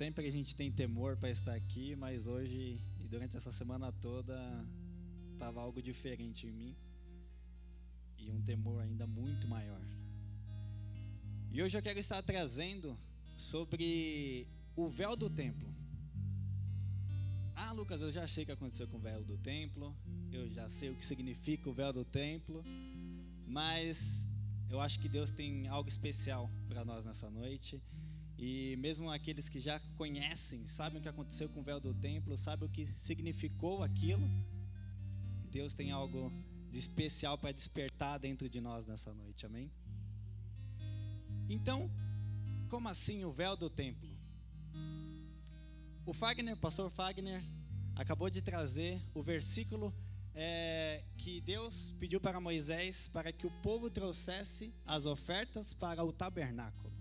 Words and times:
Sempre 0.00 0.26
a 0.26 0.30
gente 0.30 0.56
tem 0.56 0.72
temor 0.72 1.18
para 1.18 1.28
estar 1.28 1.52
aqui, 1.52 1.94
mas 1.94 2.26
hoje 2.26 2.80
e 2.98 3.06
durante 3.06 3.36
essa 3.36 3.52
semana 3.52 3.92
toda 3.92 4.34
estava 5.34 5.60
algo 5.60 5.82
diferente 5.82 6.46
em 6.46 6.50
mim 6.50 6.76
e 8.16 8.30
um 8.30 8.40
temor 8.40 8.80
ainda 8.80 9.06
muito 9.06 9.46
maior. 9.46 9.82
E 11.52 11.62
hoje 11.62 11.76
eu 11.76 11.82
quero 11.82 11.98
estar 11.98 12.22
trazendo 12.22 12.98
sobre 13.36 14.48
o 14.74 14.88
véu 14.88 15.14
do 15.14 15.28
templo. 15.28 15.68
Ah, 17.54 17.72
Lucas, 17.72 18.00
eu 18.00 18.10
já 18.10 18.26
sei 18.26 18.44
o 18.44 18.46
que 18.46 18.52
aconteceu 18.52 18.88
com 18.88 18.96
o 18.96 19.00
véu 19.00 19.22
do 19.22 19.36
templo, 19.36 19.94
eu 20.32 20.48
já 20.48 20.66
sei 20.70 20.88
o 20.88 20.96
que 20.96 21.04
significa 21.04 21.68
o 21.68 21.74
véu 21.74 21.92
do 21.92 22.06
templo, 22.06 22.64
mas 23.46 24.26
eu 24.70 24.80
acho 24.80 24.98
que 24.98 25.10
Deus 25.10 25.30
tem 25.30 25.68
algo 25.68 25.90
especial 25.90 26.50
para 26.70 26.86
nós 26.86 27.04
nessa 27.04 27.28
noite. 27.28 27.82
E 28.42 28.74
mesmo 28.76 29.10
aqueles 29.10 29.50
que 29.50 29.60
já 29.60 29.78
conhecem, 29.98 30.66
sabem 30.66 30.98
o 30.98 31.02
que 31.02 31.08
aconteceu 31.10 31.46
com 31.50 31.60
o 31.60 31.62
véu 31.62 31.78
do 31.78 31.92
templo, 31.92 32.38
sabem 32.38 32.66
o 32.66 32.72
que 32.72 32.86
significou 32.96 33.82
aquilo, 33.82 34.26
Deus 35.50 35.74
tem 35.74 35.90
algo 35.90 36.32
de 36.70 36.78
especial 36.78 37.36
para 37.36 37.52
despertar 37.52 38.18
dentro 38.18 38.48
de 38.48 38.58
nós 38.58 38.86
nessa 38.86 39.12
noite, 39.12 39.44
amém? 39.44 39.70
Então, 41.50 41.90
como 42.70 42.88
assim 42.88 43.24
o 43.24 43.30
véu 43.30 43.58
do 43.58 43.68
templo? 43.68 44.08
O 46.06 46.14
Fagner, 46.14 46.54
o 46.54 46.60
pastor 46.60 46.90
Fagner, 46.90 47.44
acabou 47.94 48.30
de 48.30 48.40
trazer 48.40 49.02
o 49.12 49.22
versículo 49.22 49.94
é, 50.34 51.04
que 51.18 51.42
Deus 51.42 51.94
pediu 52.00 52.18
para 52.18 52.40
Moisés 52.40 53.06
para 53.08 53.32
que 53.32 53.46
o 53.46 53.50
povo 53.60 53.90
trouxesse 53.90 54.72
as 54.86 55.04
ofertas 55.04 55.74
para 55.74 56.02
o 56.02 56.10
tabernáculo. 56.10 56.99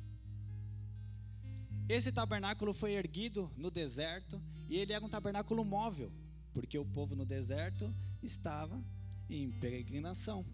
Esse 1.90 2.12
tabernáculo 2.12 2.72
foi 2.72 2.94
erguido 2.94 3.52
no 3.58 3.72
deserto 3.72 4.40
e 4.70 4.78
ele 4.78 4.94
era 4.94 5.04
um 5.04 5.10
tabernáculo 5.10 5.66
móvel, 5.66 6.12
porque 6.54 6.78
o 6.78 6.86
povo 6.86 7.16
no 7.16 7.26
deserto 7.26 7.92
estava 8.22 8.80
em 9.28 9.50
peregrinação. 9.54 10.46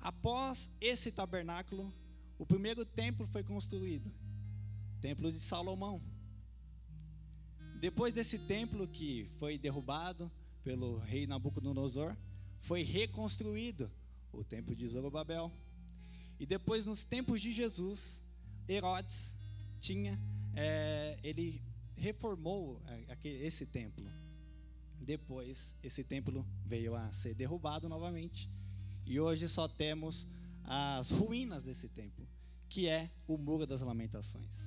Após 0.00 0.70
esse 0.80 1.10
tabernáculo, 1.10 1.92
o 2.38 2.46
primeiro 2.46 2.84
templo 2.84 3.26
foi 3.26 3.42
construído, 3.42 4.08
Templo 5.00 5.32
de 5.32 5.40
Salomão. 5.40 6.00
Depois 7.80 8.12
desse 8.12 8.38
templo 8.38 8.86
que 8.86 9.28
foi 9.40 9.58
derrubado 9.58 10.30
pelo 10.62 10.98
rei 10.98 11.26
Nabucodonosor, 11.26 12.16
foi 12.60 12.84
reconstruído 12.84 13.90
o 14.32 14.44
templo 14.44 14.76
de 14.76 14.86
Zorobabel. 14.86 15.50
E 16.38 16.46
depois, 16.46 16.86
nos 16.86 17.04
tempos 17.04 17.40
de 17.40 17.52
Jesus, 17.52 18.22
Herodes 18.68 19.36
tinha, 19.78 20.18
é, 20.54 21.18
ele 21.22 21.62
reformou 21.96 22.82
esse 23.22 23.66
templo. 23.66 24.04
Depois, 25.00 25.74
esse 25.82 26.04
templo 26.04 26.46
veio 26.66 26.94
a 26.94 27.10
ser 27.12 27.34
derrubado 27.34 27.88
novamente. 27.88 28.50
E 29.06 29.18
hoje 29.18 29.48
só 29.48 29.66
temos 29.66 30.26
as 30.64 31.10
ruínas 31.10 31.64
desse 31.64 31.88
templo, 31.88 32.28
que 32.68 32.88
é 32.88 33.10
o 33.26 33.38
Muro 33.38 33.66
das 33.66 33.80
Lamentações. 33.80 34.66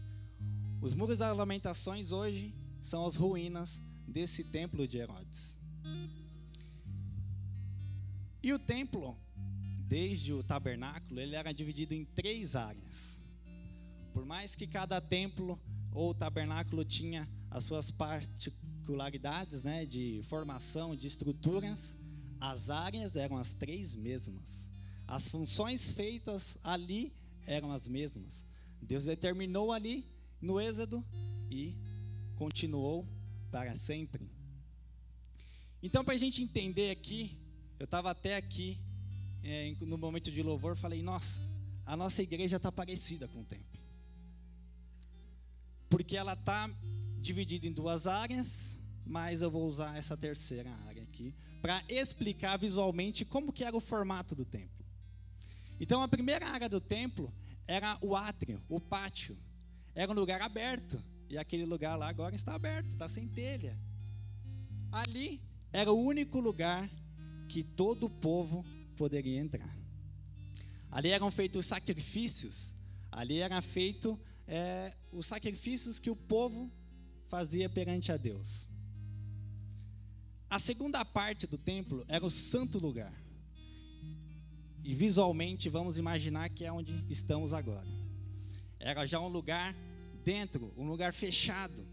Os 0.82 0.96
Muros 0.96 1.20
das 1.20 1.36
Lamentações 1.38 2.12
hoje 2.12 2.56
são 2.82 3.06
as 3.06 3.16
ruínas 3.16 3.80
desse 4.08 4.44
templo 4.44 4.88
de 4.88 4.98
Herodes. 4.98 5.60
E 8.44 8.52
o 8.52 8.58
templo, 8.58 9.16
desde 9.88 10.34
o 10.34 10.42
tabernáculo, 10.42 11.20
ele 11.20 11.36
era 11.36 11.52
dividido 11.52 11.94
em 11.94 12.04
três 12.04 12.56
áreas. 12.56 13.21
Por 14.14 14.26
mais 14.26 14.56
que 14.56 14.68
cada 14.68 15.00
templo 15.00 15.60
ou 15.92 16.14
tabernáculo 16.14 16.84
tinha 16.86 17.28
as 17.50 17.64
suas 17.64 17.92
particularidades, 17.92 19.64
né, 19.64 19.86
de 19.86 20.22
formação, 20.24 20.96
de 20.96 21.08
estruturas, 21.08 21.96
as 22.40 22.70
áreas 22.70 23.16
eram 23.16 23.38
as 23.38 23.54
três 23.54 23.96
mesmas. 23.96 24.70
As 25.08 25.28
funções 25.28 25.92
feitas 25.92 26.58
ali 26.64 27.14
eram 27.46 27.72
as 27.72 27.88
mesmas. 27.88 28.46
Deus 28.82 29.06
determinou 29.06 29.72
ali 29.72 30.06
no 30.42 30.60
Êxodo 30.60 31.06
e 31.50 31.76
continuou 32.36 33.08
para 33.52 33.76
sempre. 33.76 34.30
Então, 35.84 36.04
para 36.04 36.14
a 36.14 36.18
gente 36.18 36.42
entender 36.42 36.92
aqui, 36.92 37.38
eu 37.80 37.86
estava 37.86 38.12
até 38.12 38.36
aqui 38.36 38.80
é, 39.44 39.76
no 39.82 39.98
momento 39.98 40.32
de 40.32 40.42
louvor, 40.42 40.76
falei: 40.76 41.02
nossa, 41.02 41.42
a 41.86 41.98
nossa 41.98 42.22
igreja 42.22 42.58
está 42.58 42.72
parecida 42.72 43.28
com 43.28 43.42
o 43.42 43.46
templo, 43.46 43.81
porque 45.92 46.16
ela 46.16 46.34
está 46.34 46.72
dividida 47.20 47.68
em 47.68 47.72
duas 47.72 48.08
áreas, 48.08 48.80
mas 49.06 49.42
eu 49.42 49.52
vou 49.52 49.68
usar 49.68 49.98
essa 49.98 50.16
terceira 50.16 50.72
área 50.88 51.04
aqui 51.04 51.36
para 51.62 51.84
explicar 51.90 52.58
visualmente 52.58 53.26
como 53.26 53.52
que 53.52 53.64
era 53.64 53.76
o 53.76 53.82
formato 53.82 54.34
do 54.34 54.46
templo. 54.46 54.86
Então, 55.80 56.02
a 56.02 56.08
primeira 56.08 56.48
área 56.48 56.70
do 56.70 56.80
templo 56.80 57.32
era 57.68 57.98
o 58.02 58.16
átrio, 58.16 58.64
o 58.70 58.80
pátio. 58.80 59.38
Era 59.94 60.12
um 60.12 60.16
lugar 60.16 60.42
aberto. 60.42 61.04
E 61.30 61.38
aquele 61.38 61.66
lugar 61.66 61.98
lá 61.98 62.08
agora 62.08 62.36
está 62.36 62.56
aberto, 62.56 62.92
está 62.92 63.10
sem 63.10 63.28
telha. 63.28 63.78
Ali 64.92 65.42
era 65.74 65.92
o 65.92 66.02
único 66.02 66.40
lugar 66.40 66.90
que 67.50 67.64
todo 67.64 68.06
o 68.06 68.10
povo 68.10 68.66
poderia 68.96 69.40
entrar. 69.40 69.78
Ali 70.90 71.10
eram 71.10 71.30
feitos 71.32 71.66
sacrifícios. 71.66 72.74
Ali 73.12 73.40
eram 73.40 73.62
feitos 73.62 74.18
é, 74.52 74.94
os 75.14 75.26
sacrifícios 75.26 75.98
que 75.98 76.10
o 76.10 76.16
povo 76.16 76.70
fazia 77.30 77.70
perante 77.70 78.12
a 78.12 78.18
Deus. 78.18 78.68
A 80.50 80.60
segunda 80.60 81.06
parte 81.06 81.48
do 81.48 81.58
templo 81.58 82.04
era 82.10 82.26
o 82.26 82.30
santo 82.30 82.78
lugar. 82.78 83.14
E 84.84 84.94
visualmente 84.94 85.70
vamos 85.70 85.98
imaginar 85.98 86.50
que 86.50 86.66
é 86.66 86.72
onde 86.72 87.06
estamos 87.10 87.54
agora. 87.54 87.88
Era 88.78 89.06
já 89.06 89.22
um 89.22 89.30
lugar 89.30 89.74
dentro, 90.22 90.74
um 90.76 90.86
lugar 90.86 91.14
fechado. 91.14 91.88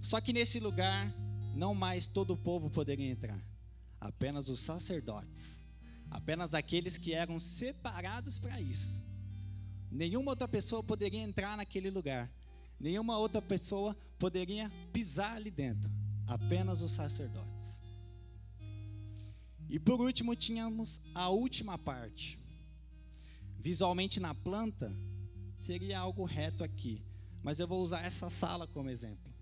Só 0.00 0.20
que 0.20 0.32
nesse 0.32 0.60
lugar 0.60 1.12
não 1.56 1.74
mais 1.74 2.06
todo 2.06 2.34
o 2.34 2.36
povo 2.36 2.70
poderia 2.70 3.10
entrar, 3.10 3.44
apenas 4.00 4.48
os 4.48 4.60
sacerdotes, 4.60 5.66
apenas 6.08 6.54
aqueles 6.54 6.96
que 6.96 7.12
eram 7.12 7.40
separados 7.40 8.38
para 8.38 8.60
isso. 8.60 9.07
Nenhuma 9.90 10.32
outra 10.32 10.46
pessoa 10.46 10.82
poderia 10.82 11.20
entrar 11.20 11.56
naquele 11.56 11.90
lugar, 11.90 12.30
nenhuma 12.78 13.18
outra 13.18 13.40
pessoa 13.40 13.96
poderia 14.18 14.70
pisar 14.92 15.36
ali 15.36 15.50
dentro, 15.50 15.90
apenas 16.26 16.82
os 16.82 16.90
sacerdotes. 16.90 17.80
E 19.68 19.78
por 19.78 20.00
último, 20.00 20.34
tínhamos 20.34 21.00
a 21.14 21.28
última 21.28 21.76
parte. 21.76 22.38
Visualmente 23.58 24.18
na 24.18 24.34
planta, 24.34 24.94
seria 25.56 25.98
algo 25.98 26.24
reto 26.24 26.64
aqui, 26.64 27.02
mas 27.42 27.58
eu 27.60 27.66
vou 27.66 27.82
usar 27.82 28.04
essa 28.04 28.30
sala 28.30 28.66
como 28.66 28.88
exemplo. 28.88 29.32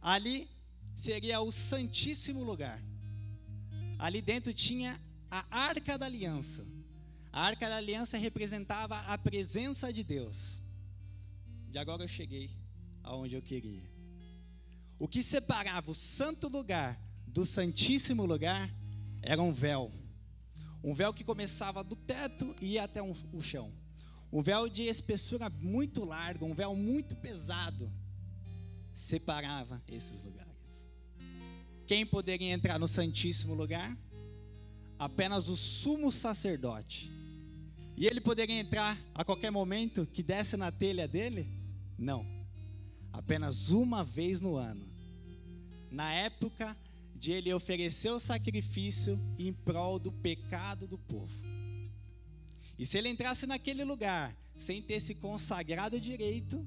Ali 0.00 0.50
seria 0.94 1.40
o 1.40 1.50
Santíssimo 1.50 2.42
Lugar. 2.42 2.82
Ali 3.98 4.20
dentro 4.20 4.52
tinha 4.52 5.00
a 5.30 5.46
Arca 5.50 5.96
da 5.96 6.06
Aliança. 6.06 6.66
A 7.32 7.44
Arca 7.46 7.66
da 7.66 7.76
Aliança 7.78 8.18
representava 8.18 8.98
a 8.98 9.16
presença 9.16 9.90
de 9.90 10.04
Deus. 10.04 10.62
E 11.72 11.78
agora 11.78 12.04
eu 12.04 12.08
cheguei 12.08 12.50
aonde 13.02 13.34
eu 13.34 13.40
queria. 13.40 13.90
O 14.98 15.08
que 15.08 15.22
separava 15.22 15.90
o 15.90 15.94
santo 15.94 16.46
lugar 16.46 17.00
do 17.26 17.46
Santíssimo 17.46 18.26
Lugar 18.26 18.70
era 19.22 19.40
um 19.40 19.50
véu. 19.50 19.90
Um 20.84 20.92
véu 20.92 21.14
que 21.14 21.24
começava 21.24 21.82
do 21.82 21.96
teto 21.96 22.54
e 22.60 22.72
ia 22.72 22.84
até 22.84 23.02
um, 23.02 23.14
o 23.32 23.40
chão. 23.40 23.72
Um 24.30 24.42
véu 24.42 24.68
de 24.68 24.82
espessura 24.82 25.48
muito 25.48 26.04
larga, 26.04 26.44
um 26.44 26.54
véu 26.54 26.76
muito 26.76 27.16
pesado, 27.16 27.90
separava 28.94 29.82
esses 29.88 30.22
lugares. 30.22 30.52
Quem 31.86 32.04
poderia 32.04 32.52
entrar 32.52 32.78
no 32.78 32.88
Santíssimo 32.88 33.54
Lugar? 33.54 33.96
Apenas 34.98 35.48
o 35.48 35.56
sumo 35.56 36.12
sacerdote. 36.12 37.21
E 37.96 38.06
ele 38.06 38.20
poderia 38.20 38.58
entrar 38.58 38.98
a 39.14 39.24
qualquer 39.24 39.50
momento 39.50 40.06
que 40.06 40.22
desse 40.22 40.56
na 40.56 40.72
telha 40.72 41.06
dele? 41.06 41.46
Não. 41.98 42.26
Apenas 43.12 43.70
uma 43.70 44.02
vez 44.02 44.40
no 44.40 44.56
ano. 44.56 44.86
Na 45.90 46.12
época 46.12 46.76
de 47.14 47.32
ele 47.32 47.52
oferecer 47.52 48.10
o 48.10 48.18
sacrifício 48.18 49.18
em 49.38 49.52
prol 49.52 49.98
do 49.98 50.10
pecado 50.10 50.86
do 50.86 50.98
povo. 50.98 51.32
E 52.78 52.86
se 52.86 52.98
ele 52.98 53.08
entrasse 53.08 53.46
naquele 53.46 53.84
lugar 53.84 54.36
sem 54.58 54.82
ter 54.82 55.00
se 55.00 55.14
consagrado 55.14 56.00
direito, 56.00 56.66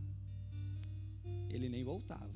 ele 1.49 1.67
nem 1.67 1.83
voltava. 1.83 2.33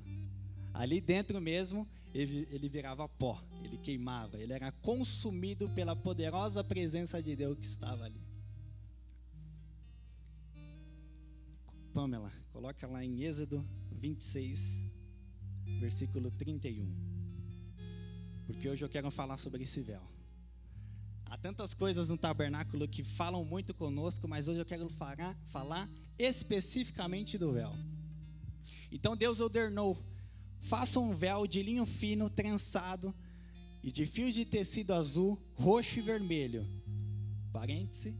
Ali 0.74 1.00
dentro 1.00 1.40
mesmo, 1.40 1.88
ele, 2.14 2.48
ele 2.52 2.68
virava 2.70 3.08
pó, 3.08 3.42
ele 3.64 3.78
queimava, 3.78 4.38
ele 4.42 4.54
era 4.54 4.72
consumido 4.72 5.70
pela 5.70 5.96
poderosa 5.96 6.64
presença 6.64 7.22
de 7.22 7.36
Deus 7.36 7.58
que 7.58 7.68
estava 7.68 8.06
ali. 8.06 8.29
Pamela, 11.90 12.32
coloca 12.52 12.88
lá 12.88 13.04
em 13.04 13.24
Êxodo 13.24 13.66
26, 13.92 14.84
versículo 15.80 16.30
31. 16.32 16.88
Porque 18.46 18.70
hoje 18.70 18.86
eu 18.86 18.90
quero 18.90 19.10
falar 19.10 19.38
sobre 19.38 19.64
esse 19.64 19.82
véu. 19.82 20.02
Há 21.26 21.38
tantas 21.38 21.74
coisas 21.74 22.10
no 22.10 22.18
tabernáculo 22.18 22.88
que 22.88 23.04
falam 23.04 23.44
muito 23.44 23.74
conosco, 23.74 24.28
mas 24.28 24.48
hoje 24.48 24.60
eu 24.60 24.66
quero 24.66 24.90
falar, 24.90 25.36
falar 25.52 25.90
especificamente 26.18 27.38
do 27.38 27.52
véu. 27.52 27.74
Então 28.92 29.16
Deus 29.16 29.40
ordenou: 29.40 29.98
faça 30.62 31.00
um 31.00 31.16
véu 31.16 31.48
de 31.48 31.62
linho 31.64 31.86
fino, 31.86 32.30
trançado, 32.30 33.14
e 33.82 33.92
de 33.92 34.06
fios 34.06 34.34
de 34.34 34.46
tecido 34.46 34.94
azul, 34.94 35.42
roxo 35.54 36.00
e 36.00 36.02
vermelho. 36.02 36.68
Parêntese. 37.52 38.16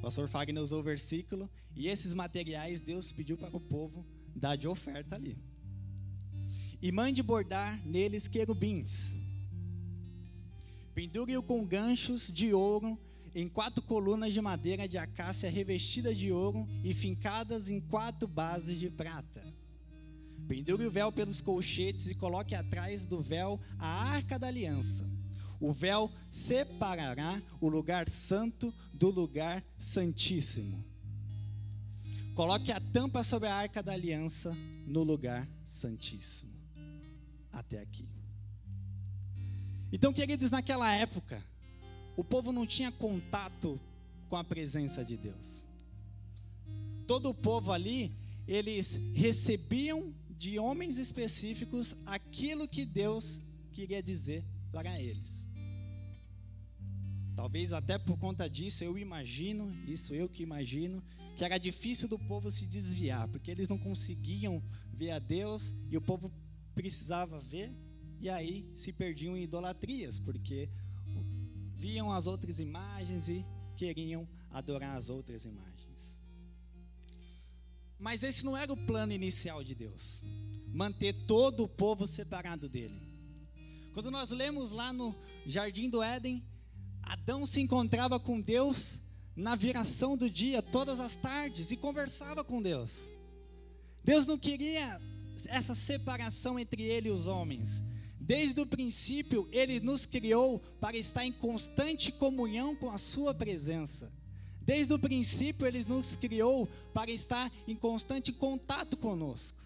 O 0.00 0.02
pastor 0.02 0.28
Fagner 0.28 0.62
usou 0.62 0.80
o 0.80 0.82
versículo. 0.82 1.48
E 1.76 1.86
esses 1.86 2.14
materiais 2.14 2.80
Deus 2.80 3.12
pediu 3.12 3.36
para 3.36 3.54
o 3.54 3.60
povo 3.60 4.06
dar 4.34 4.56
de 4.56 4.66
oferta 4.66 5.14
ali. 5.14 5.36
E 6.80 6.90
mande 6.90 7.22
bordar 7.22 7.86
neles 7.86 8.26
querubins. 8.26 9.14
Pendure-o 10.94 11.42
com 11.42 11.66
ganchos 11.66 12.32
de 12.32 12.54
ouro 12.54 12.98
em 13.34 13.46
quatro 13.46 13.82
colunas 13.82 14.32
de 14.32 14.40
madeira 14.40 14.88
de 14.88 14.96
acácia 14.96 15.50
revestidas 15.50 16.16
de 16.16 16.32
ouro 16.32 16.66
e 16.82 16.94
fincadas 16.94 17.68
em 17.68 17.78
quatro 17.78 18.26
bases 18.26 18.80
de 18.80 18.88
prata. 18.88 19.44
Pendure 20.48 20.86
o 20.86 20.90
véu 20.90 21.12
pelos 21.12 21.42
colchetes 21.42 22.06
e 22.06 22.14
coloque 22.14 22.54
atrás 22.54 23.04
do 23.04 23.20
véu 23.20 23.60
a 23.78 23.86
arca 23.86 24.38
da 24.38 24.46
aliança. 24.46 25.19
O 25.60 25.72
véu 25.72 26.10
separará 26.30 27.42
o 27.60 27.68
lugar 27.68 28.08
santo 28.08 28.74
do 28.92 29.10
lugar 29.10 29.62
santíssimo. 29.78 30.82
Coloque 32.34 32.72
a 32.72 32.80
tampa 32.80 33.22
sobre 33.22 33.48
a 33.48 33.54
arca 33.54 33.82
da 33.82 33.92
aliança 33.92 34.56
no 34.86 35.02
lugar 35.02 35.46
santíssimo. 35.62 36.50
Até 37.52 37.78
aqui. 37.80 38.08
Então, 39.92 40.12
queridos, 40.12 40.50
naquela 40.50 40.90
época, 40.94 41.44
o 42.16 42.24
povo 42.24 42.52
não 42.52 42.66
tinha 42.66 42.90
contato 42.90 43.78
com 44.28 44.36
a 44.36 44.44
presença 44.44 45.04
de 45.04 45.16
Deus. 45.16 45.66
Todo 47.06 47.28
o 47.28 47.34
povo 47.34 47.72
ali, 47.72 48.16
eles 48.46 48.98
recebiam 49.12 50.14
de 50.30 50.58
homens 50.58 50.96
específicos 50.96 51.96
aquilo 52.06 52.66
que 52.66 52.86
Deus 52.86 53.40
queria 53.72 54.02
dizer 54.02 54.44
para 54.72 54.98
eles. 55.00 55.39
Talvez 57.40 57.72
até 57.72 57.96
por 57.96 58.18
conta 58.18 58.50
disso 58.50 58.84
eu 58.84 58.98
imagino, 58.98 59.72
isso 59.86 60.14
eu 60.14 60.28
que 60.28 60.42
imagino, 60.42 61.02
que 61.34 61.42
era 61.42 61.56
difícil 61.56 62.06
do 62.06 62.18
povo 62.18 62.50
se 62.50 62.66
desviar, 62.66 63.26
porque 63.28 63.50
eles 63.50 63.66
não 63.66 63.78
conseguiam 63.78 64.62
ver 64.92 65.12
a 65.12 65.18
Deus 65.18 65.72
e 65.90 65.96
o 65.96 66.02
povo 66.02 66.30
precisava 66.74 67.40
ver, 67.40 67.72
e 68.20 68.28
aí 68.28 68.70
se 68.76 68.92
perdiam 68.92 69.38
em 69.38 69.44
idolatrias, 69.44 70.18
porque 70.18 70.68
viam 71.78 72.12
as 72.12 72.26
outras 72.26 72.60
imagens 72.60 73.30
e 73.30 73.42
queriam 73.74 74.28
adorar 74.50 74.94
as 74.94 75.08
outras 75.08 75.46
imagens. 75.46 76.20
Mas 77.98 78.22
esse 78.22 78.44
não 78.44 78.54
era 78.54 78.70
o 78.70 78.76
plano 78.76 79.14
inicial 79.14 79.64
de 79.64 79.74
Deus. 79.74 80.22
Manter 80.66 81.14
todo 81.26 81.64
o 81.64 81.68
povo 81.68 82.06
separado 82.06 82.68
dele. 82.68 83.00
Quando 83.94 84.10
nós 84.10 84.28
lemos 84.28 84.70
lá 84.70 84.92
no 84.92 85.16
Jardim 85.46 85.88
do 85.88 86.02
Éden, 86.02 86.44
Adão 87.02 87.46
se 87.46 87.60
encontrava 87.60 88.18
com 88.18 88.40
Deus 88.40 88.98
na 89.34 89.54
viração 89.54 90.16
do 90.16 90.28
dia, 90.28 90.60
todas 90.60 91.00
as 91.00 91.16
tardes, 91.16 91.70
e 91.70 91.76
conversava 91.76 92.44
com 92.44 92.60
Deus. 92.60 92.98
Deus 94.04 94.26
não 94.26 94.38
queria 94.38 95.00
essa 95.46 95.74
separação 95.74 96.58
entre 96.58 96.82
ele 96.82 97.08
e 97.08 97.12
os 97.12 97.26
homens. 97.26 97.82
Desde 98.18 98.60
o 98.60 98.66
princípio, 98.66 99.48
ele 99.50 99.80
nos 99.80 100.06
criou 100.06 100.60
para 100.80 100.96
estar 100.96 101.24
em 101.24 101.32
constante 101.32 102.12
comunhão 102.12 102.76
com 102.76 102.90
a 102.90 102.98
sua 102.98 103.34
presença. 103.34 104.12
Desde 104.60 104.92
o 104.92 104.98
princípio, 104.98 105.66
Ele 105.66 105.84
nos 105.84 106.14
criou 106.14 106.68
para 106.92 107.10
estar 107.10 107.50
em 107.66 107.74
constante 107.74 108.32
contato 108.32 108.96
conosco. 108.96 109.58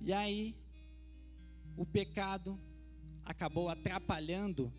E 0.00 0.12
aí, 0.12 0.56
o 1.76 1.86
pecado 1.86 2.58
acabou 3.24 3.68
atrapalhando 3.68 4.72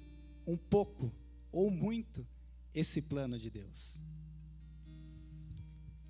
um 0.46 0.58
pouco 0.58 1.12
ou 1.52 1.70
muito 1.70 2.28
esse 2.74 3.02
plano 3.02 3.38
de 3.38 3.50
Deus. 3.50 4.00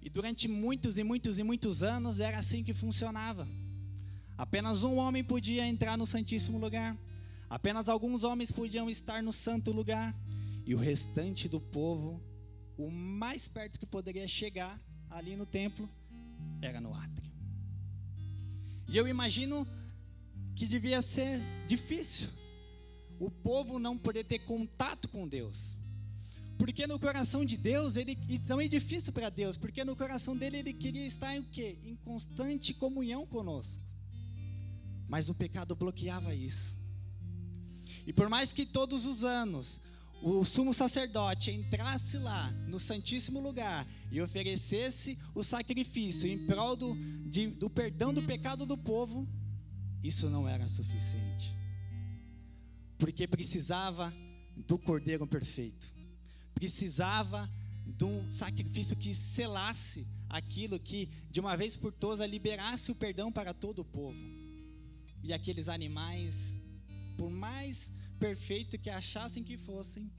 E 0.02 0.10
durante 0.10 0.48
muitos 0.48 0.98
e 0.98 1.04
muitos 1.04 1.38
e 1.38 1.44
muitos 1.44 1.82
anos 1.82 2.20
era 2.20 2.38
assim 2.38 2.64
que 2.64 2.74
funcionava. 2.74 3.48
Apenas 4.38 4.84
um 4.84 4.98
homem 4.98 5.24
podia 5.24 5.66
entrar 5.66 5.98
no 5.98 6.06
Santíssimo 6.06 6.58
Lugar. 6.58 6.98
Apenas 7.50 7.88
alguns 7.88 8.24
homens 8.24 8.52
podiam 8.52 8.90
estar 8.90 9.22
no 9.24 9.32
Santo 9.32 9.72
Lugar. 9.72 10.16
E 10.66 10.74
o 10.74 10.78
restante 10.78 11.48
do 11.48 11.60
povo 11.60 12.22
o 12.78 12.90
mais 12.90 13.48
perto 13.48 13.80
que 13.80 13.86
poderia 13.86 14.28
chegar 14.28 14.82
ali 15.10 15.36
no 15.36 15.46
templo 15.46 15.90
era 16.62 16.82
no 16.82 16.94
átrio. 16.94 17.32
E 18.88 18.98
eu 18.98 19.08
imagino 19.08 19.68
que 20.56 20.66
devia 20.66 21.02
ser 21.02 21.40
difícil 21.68 22.30
o 23.26 23.32
povo 23.32 23.80
não 23.80 23.98
poder 23.98 24.26
ter 24.26 24.40
contato 24.40 25.08
com 25.08 25.26
Deus. 25.26 25.78
Porque 26.58 26.86
no 26.86 27.00
coração 27.00 27.46
de 27.46 27.56
Deus, 27.56 27.96
ele, 27.96 28.18
e 28.28 28.38
também 28.38 28.66
é 28.66 28.70
difícil 28.70 29.14
para 29.14 29.30
Deus, 29.30 29.56
porque 29.56 29.86
no 29.86 29.96
coração 29.96 30.36
dele 30.36 30.58
ele 30.58 30.74
queria 30.74 31.06
estar 31.06 31.34
em 31.34 31.40
o 31.40 31.44
quê? 31.44 31.78
Em 31.84 31.96
constante 31.96 32.74
comunhão 32.74 33.26
conosco. 33.26 33.82
Mas 35.08 35.30
o 35.30 35.34
pecado 35.34 35.74
bloqueava 35.74 36.36
isso. 36.36 36.78
E 38.06 38.12
por 38.12 38.28
mais 38.28 38.52
que 38.52 38.66
todos 38.66 39.06
os 39.06 39.24
anos 39.24 39.80
o 40.22 40.44
sumo 40.44 40.74
sacerdote 40.74 41.52
entrasse 41.52 42.18
lá 42.18 42.52
no 42.68 42.80
Santíssimo 42.80 43.40
Lugar 43.40 43.88
e 44.12 44.22
oferecesse 44.22 45.18
o 45.34 45.44
sacrifício 45.44 46.30
em 46.30 46.46
prol 46.46 46.76
do, 46.76 46.96
de, 47.26 47.48
do 47.48 47.70
perdão 47.70 48.14
do 48.14 48.24
pecado 48.24 48.66
do 48.66 48.78
povo, 48.78 49.28
isso 50.02 50.30
não 50.30 50.48
era 50.48 50.68
suficiente. 50.68 51.63
Porque 53.04 53.28
precisava 53.28 54.14
do 54.56 54.80
cordeiro 54.80 55.28
perfeito, 55.28 55.94
precisava 56.56 57.50
de 57.86 58.06
um 58.06 58.30
sacrifício 58.30 58.96
que 58.96 59.14
selasse 59.14 60.08
aquilo 60.30 60.80
que, 60.80 61.10
de 61.30 61.42
uma 61.42 61.58
vez 61.58 61.76
por 61.76 61.92
todas, 61.92 62.26
liberasse 62.30 62.94
o 62.94 62.96
perdão 62.96 63.30
para 63.30 63.54
todo 63.54 63.80
o 63.80 63.84
povo. 63.84 64.18
E 65.22 65.34
aqueles 65.34 65.68
animais, 65.68 66.58
por 67.18 67.30
mais 67.30 67.92
perfeito 68.22 68.80
que 68.80 68.90
achassem 68.90 69.44
que 69.44 69.58
fossem, 69.58 70.10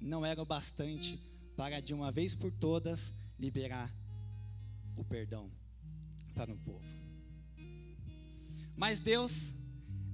não 0.00 0.24
era 0.24 0.40
o 0.40 0.46
bastante 0.46 1.20
para 1.54 1.78
de 1.78 1.92
uma 1.92 2.10
vez 2.10 2.34
por 2.34 2.50
todas 2.50 3.12
liberar 3.38 3.94
o 4.96 5.04
perdão 5.04 5.50
para 6.34 6.54
o 6.54 6.56
povo. 6.56 6.86
Mas 8.74 8.98
Deus, 8.98 9.52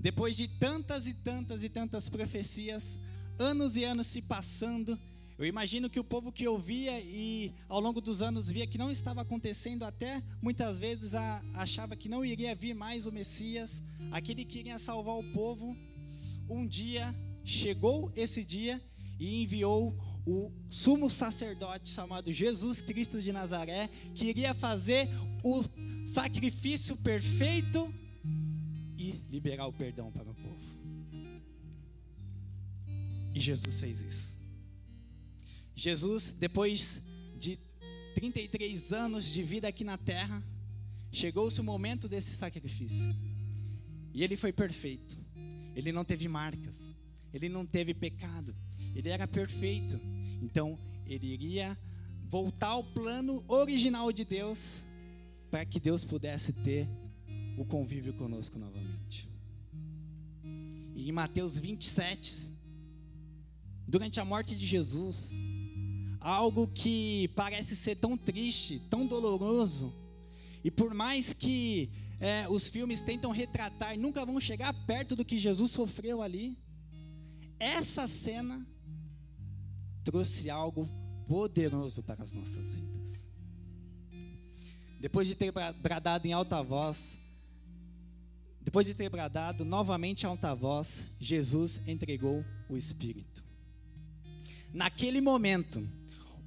depois 0.01 0.37
de 0.37 0.47
tantas 0.47 1.07
e 1.07 1.13
tantas 1.13 1.65
e 1.65 1.69
tantas 1.69 2.09
profecias, 2.09 2.99
anos 3.39 3.77
e 3.77 3.85
anos 3.85 4.07
se 4.07 4.23
passando, 4.23 4.99
eu 5.39 5.47
imagino 5.47 5.89
que 5.89 6.01
o 6.01 6.05
povo 6.05 6.33
que 6.33 6.49
ouvia 6.49 7.01
e 7.01 7.53
ao 7.69 7.81
longo 7.81 8.01
dos 8.01 8.23
anos 8.23 8.51
via 8.51 8.67
que 8.67 8.79
não 8.79 8.91
estava 8.91 9.23
acontecendo, 9.23 9.85
até 9.85 10.23
muitas 10.43 10.79
vezes 10.79 11.15
a, 11.15 11.43
achava 11.55 11.95
que 11.95 12.09
não 12.09 12.25
iria 12.25 12.55
vir 12.55 12.75
mais 12.75 13.07
o 13.07 13.13
Messias, 13.13 13.83
aquele 14.11 14.45
que 14.45 14.59
iria 14.59 14.79
salvar 14.79 15.17
o 15.17 15.33
povo. 15.33 15.77
Um 16.49 16.67
dia 16.67 17.15
chegou 17.45 18.13
esse 18.17 18.45
dia 18.45 18.83
e 19.19 19.43
enviou 19.43 19.97
o 20.27 20.53
sumo 20.69 21.09
sacerdote 21.09 21.89
chamado 21.89 22.33
Jesus 22.33 22.81
Cristo 22.81 23.23
de 23.23 23.33
Nazaré, 23.33 23.89
que 24.15 24.27
iria 24.27 24.55
fazer 24.55 25.09
o 25.43 25.65
sacrifício 26.05 26.97
perfeito 26.97 27.93
liberar 29.29 29.67
o 29.67 29.73
perdão 29.73 30.11
para 30.11 30.31
o 30.31 30.35
povo. 30.35 30.79
E 33.35 33.41
Jesus 33.41 33.81
fez 33.81 34.01
isso. 34.01 34.39
Jesus, 35.75 36.33
depois 36.33 37.03
de 37.37 37.59
33 38.15 38.93
anos 38.93 39.25
de 39.25 39.43
vida 39.43 39.69
aqui 39.69 39.85
na 39.85 39.97
terra, 39.97 40.43
chegou-se 41.13 41.61
o 41.61 41.65
momento 41.65 42.09
desse 42.09 42.35
sacrifício. 42.35 43.15
E 44.13 44.25
ele 44.25 44.37
foi 44.37 44.53
perfeito. 44.53 45.17
Ele 45.75 45.93
não 45.93 46.05
teve 46.05 46.27
marcas, 46.27 46.75
ele 47.33 47.49
não 47.49 47.65
teve 47.65 47.95
pecado, 47.95 48.53
ele 48.97 49.09
era 49.09 49.29
perfeito. 49.29 50.01
Então, 50.43 50.77
ele 51.07 51.29
iria 51.29 51.79
voltar 52.25 52.69
ao 52.69 52.83
plano 52.83 53.45
original 53.47 54.13
de 54.13 54.25
Deus 54.25 54.83
para 55.51 55.65
que 55.65 55.79
Deus 55.79 56.05
pudesse 56.05 56.53
ter 56.53 56.89
o 57.59 57.65
convívio 57.65 58.13
conosco 58.15 58.59
novamente. 58.59 59.29
E 60.95 61.09
em 61.09 61.13
Mateus 61.13 61.59
27, 61.59 62.53
durante 63.87 64.21
a 64.21 64.25
morte 64.25 64.57
de 64.57 64.65
Jesus, 64.65 65.33
algo 66.21 66.69
que 66.69 67.29
parece 67.35 67.75
ser 67.77 67.97
tão 67.97 68.17
triste, 68.17 68.81
tão 68.91 69.07
doloroso, 69.07 69.95
E 70.65 70.71
por 70.73 70.93
mais 70.93 71.33
que 71.33 71.89
é, 72.21 72.49
os 72.49 72.69
filmes 72.69 73.01
tentam 73.01 73.31
retratar, 73.31 73.97
nunca 73.97 74.27
vão 74.27 74.41
chegar 74.41 74.75
perto 74.87 75.15
do 75.15 75.25
que 75.25 75.39
Jesus 75.39 75.71
sofreu 75.71 76.21
ali. 76.21 76.59
Essa 77.61 78.09
cena 78.09 78.67
trouxe 80.03 80.51
algo 80.51 80.89
poderoso 81.29 82.03
para 82.03 82.23
as 82.23 82.33
nossas 82.33 82.75
vidas. 82.75 83.31
Depois 85.01 85.29
de 85.29 85.37
ter 85.37 85.53
bradado 85.81 86.27
em 86.27 86.33
alta 86.33 86.61
voz, 86.61 87.17
depois 88.61 88.87
de 88.87 88.95
ter 88.95 89.09
bradado 89.09 89.65
novamente 89.65 90.23
em 90.23 90.27
alta 90.27 90.55
voz, 90.55 91.07
Jesus 91.19 91.81
entregou 91.87 92.45
o 92.69 92.77
Espírito. 92.77 93.43
Naquele 94.73 95.21
momento, 95.21 95.89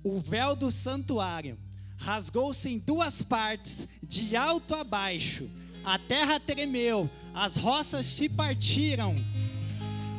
o 0.04 0.20
véu 0.20 0.56
do 0.56 0.72
santuário 0.72 1.58
rasgou-se 1.98 2.68
em 2.68 2.80
duas 2.80 3.22
partes, 3.22 3.88
de 4.02 4.36
alto 4.36 4.74
a 4.74 4.84
baixo. 4.84 5.50
A 5.84 5.98
terra 5.98 6.40
tremeu, 6.40 7.10
as 7.34 7.56
roças 7.56 8.06
se 8.06 8.28
partiram, 8.28 9.16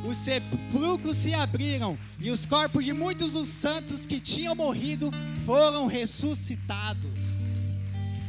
os 0.05 0.17
sepulcros 0.17 1.17
se 1.17 1.33
abriram 1.33 1.97
e 2.19 2.29
os 2.31 2.45
corpos 2.45 2.83
de 2.83 2.91
muitos 2.91 3.31
dos 3.31 3.47
santos 3.47 4.05
que 4.05 4.19
tinham 4.19 4.55
morrido 4.55 5.11
foram 5.45 5.87
ressuscitados. 5.87 7.21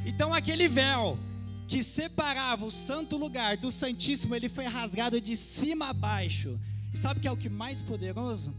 Então 0.06 0.32
aquele 0.32 0.68
véu 0.68 1.18
que 1.66 1.82
separava 1.82 2.64
o 2.64 2.70
santo 2.70 3.16
lugar 3.16 3.56
do 3.56 3.70
santíssimo, 3.70 4.34
ele 4.34 4.48
foi 4.48 4.66
rasgado 4.66 5.20
de 5.20 5.36
cima 5.36 5.88
a 5.88 5.92
baixo. 5.92 6.58
E 6.92 6.96
sabe 6.96 7.18
o 7.18 7.22
que 7.22 7.28
é 7.28 7.32
o 7.32 7.36
que 7.36 7.48
mais 7.48 7.82
poderoso? 7.82 8.54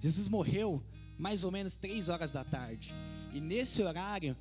Jesus 0.00 0.28
morreu 0.28 0.82
mais 1.18 1.44
ou 1.44 1.50
menos 1.50 1.76
três 1.76 2.08
horas 2.08 2.32
da 2.32 2.44
tarde. 2.44 2.94
E 3.32 3.40
nesse 3.40 3.82
horário 3.82 4.36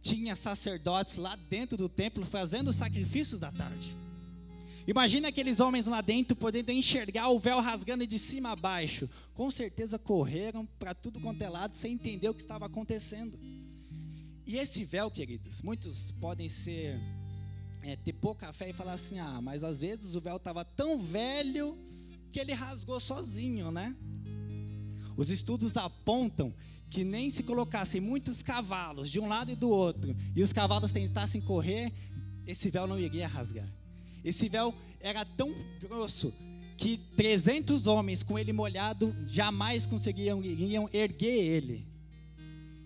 tinha 0.00 0.34
sacerdotes 0.34 1.16
lá 1.16 1.36
dentro 1.36 1.76
do 1.76 1.88
templo 1.88 2.24
fazendo 2.24 2.72
sacrifícios 2.72 3.38
da 3.38 3.52
tarde. 3.52 3.96
Imagina 4.86 5.28
aqueles 5.28 5.60
homens 5.60 5.86
lá 5.86 6.00
dentro 6.00 6.34
podendo 6.34 6.70
enxergar 6.70 7.28
o 7.28 7.38
véu 7.38 7.60
rasgando 7.60 8.04
de 8.04 8.18
cima 8.18 8.50
a 8.50 8.56
baixo. 8.56 9.08
Com 9.32 9.48
certeza 9.50 9.98
correram 9.98 10.66
para 10.78 10.92
tudo 10.92 11.20
quanto 11.20 11.40
é 11.42 11.48
lado 11.48 11.76
sem 11.76 11.92
entender 11.92 12.28
o 12.28 12.34
que 12.34 12.42
estava 12.42 12.66
acontecendo. 12.66 13.38
E 14.44 14.56
esse 14.56 14.84
véu, 14.84 15.08
queridos, 15.08 15.62
muitos 15.62 16.10
podem 16.12 16.48
ser 16.48 17.00
é, 17.82 17.96
ter 17.96 18.12
pouca 18.12 18.52
fé 18.52 18.70
e 18.70 18.72
falar 18.72 18.94
assim: 18.94 19.18
ah, 19.18 19.40
mas 19.40 19.64
às 19.64 19.80
vezes 19.80 20.14
o 20.14 20.20
véu 20.20 20.36
estava 20.36 20.64
tão 20.64 20.98
velho 20.98 21.76
que 22.30 22.40
ele 22.40 22.52
rasgou 22.52 22.98
sozinho, 23.00 23.70
né? 23.70 23.94
Os 25.16 25.30
estudos 25.30 25.76
apontam 25.76 26.54
que 26.88 27.04
nem 27.04 27.30
se 27.30 27.42
colocassem 27.42 28.00
muitos 28.00 28.42
cavalos 28.42 29.10
de 29.10 29.18
um 29.18 29.26
lado 29.26 29.50
e 29.50 29.56
do 29.56 29.68
outro 29.68 30.14
e 30.34 30.42
os 30.42 30.52
cavalos 30.52 30.92
tentassem 30.92 31.40
correr, 31.40 31.92
esse 32.46 32.70
véu 32.70 32.86
não 32.86 32.98
iria 32.98 33.26
rasgar. 33.26 33.68
Esse 34.24 34.48
véu 34.48 34.74
era 35.00 35.24
tão 35.24 35.54
grosso 35.80 36.32
que 36.76 36.98
300 37.16 37.86
homens 37.86 38.22
com 38.22 38.38
ele 38.38 38.52
molhado 38.52 39.14
jamais 39.26 39.86
conseguiriam 39.86 40.88
erguer 40.92 41.44
ele. 41.44 41.86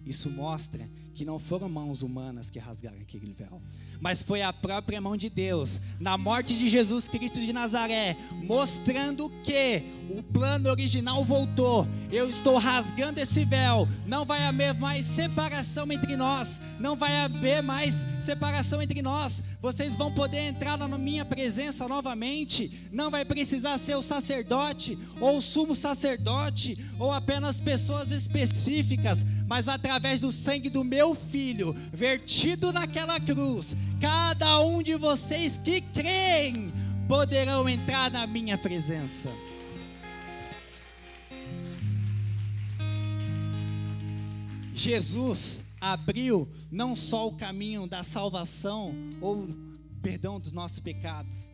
Isso 0.05 0.31
mostra 0.31 0.89
que 1.17 1.25
não 1.25 1.39
foram 1.39 1.67
mãos 1.67 2.03
humanas 2.03 2.51
que 2.51 2.59
rasgaram 2.59 3.01
aquele 3.01 3.33
véu, 3.33 3.63
mas 4.01 4.23
foi 4.23 4.43
a 4.43 4.53
própria 4.53 5.01
mão 5.01 5.17
de 5.17 5.31
Deus, 5.31 5.81
na 5.99 6.19
morte 6.19 6.55
de 6.55 6.69
Jesus 6.69 7.09
Cristo 7.09 7.41
de 7.41 7.55
Nazaré, 7.55 8.15
mostrando 8.45 9.31
que 9.43 9.83
o 10.11 10.23
plano 10.23 10.69
original 10.69 11.25
voltou. 11.25 11.89
Eu 12.13 12.29
estou 12.29 12.59
rasgando 12.59 13.19
esse 13.19 13.45
véu. 13.45 13.89
Não 14.07 14.25
vai 14.25 14.45
haver 14.45 14.75
mais 14.75 15.07
separação 15.07 15.91
entre 15.91 16.17
nós. 16.17 16.61
Não 16.79 16.95
vai 16.97 17.17
haver 17.17 17.63
mais 17.63 18.07
separação 18.21 18.83
entre 18.83 19.03
nós. 19.03 19.43
Vocês 19.61 19.97
vão 19.97 20.13
poder 20.13 20.49
entrar 20.49 20.77
na 20.77 20.87
minha 20.99 21.25
presença 21.25 21.89
novamente. 21.89 22.89
Não 22.93 23.11
vai 23.11 23.25
precisar 23.25 23.79
ser 23.79 23.97
o 23.97 24.03
sacerdote 24.03 24.99
ou 25.21 25.39
o 25.39 25.43
sumo 25.43 25.75
sacerdote 25.75 26.79
ou 26.99 27.13
apenas 27.13 27.61
pessoas 27.61 28.11
específicas, 28.11 29.19
mas 29.47 29.69
através 29.69 30.21
do 30.21 30.31
sangue 30.31 30.71
do 30.71 30.85
meu 30.85 31.06
filho 31.15 31.75
vertido 31.93 32.73
naquela 32.73 33.21
cruz 33.21 33.77
cada 34.01 34.61
um 34.61 34.83
de 34.83 34.97
vocês 34.97 35.59
que 35.59 35.81
creem 35.81 36.73
poderão 37.09 37.69
entrar 37.69 38.11
na 38.11 38.27
minha 38.27 38.59
presença. 38.59 39.31
Jesus 44.75 45.65
abriu 45.81 46.49
não 46.71 46.95
só 46.95 47.27
o 47.29 47.33
caminho 47.33 47.87
da 47.87 48.03
salvação 48.03 48.95
ou 49.21 49.49
perdão 50.03 50.39
dos 50.39 50.53
nossos 50.53 50.81
pecados, 50.81 51.51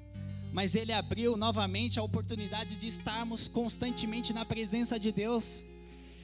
mas 0.53 0.75
ele 0.75 0.93
abriu 0.93 1.37
novamente 1.37 1.99
a 1.99 2.03
oportunidade 2.03 2.77
de 2.77 2.87
estarmos 2.87 3.49
constantemente 3.49 4.33
na 4.33 4.45
presença 4.45 4.99
de 4.99 5.13
Deus. 5.13 5.63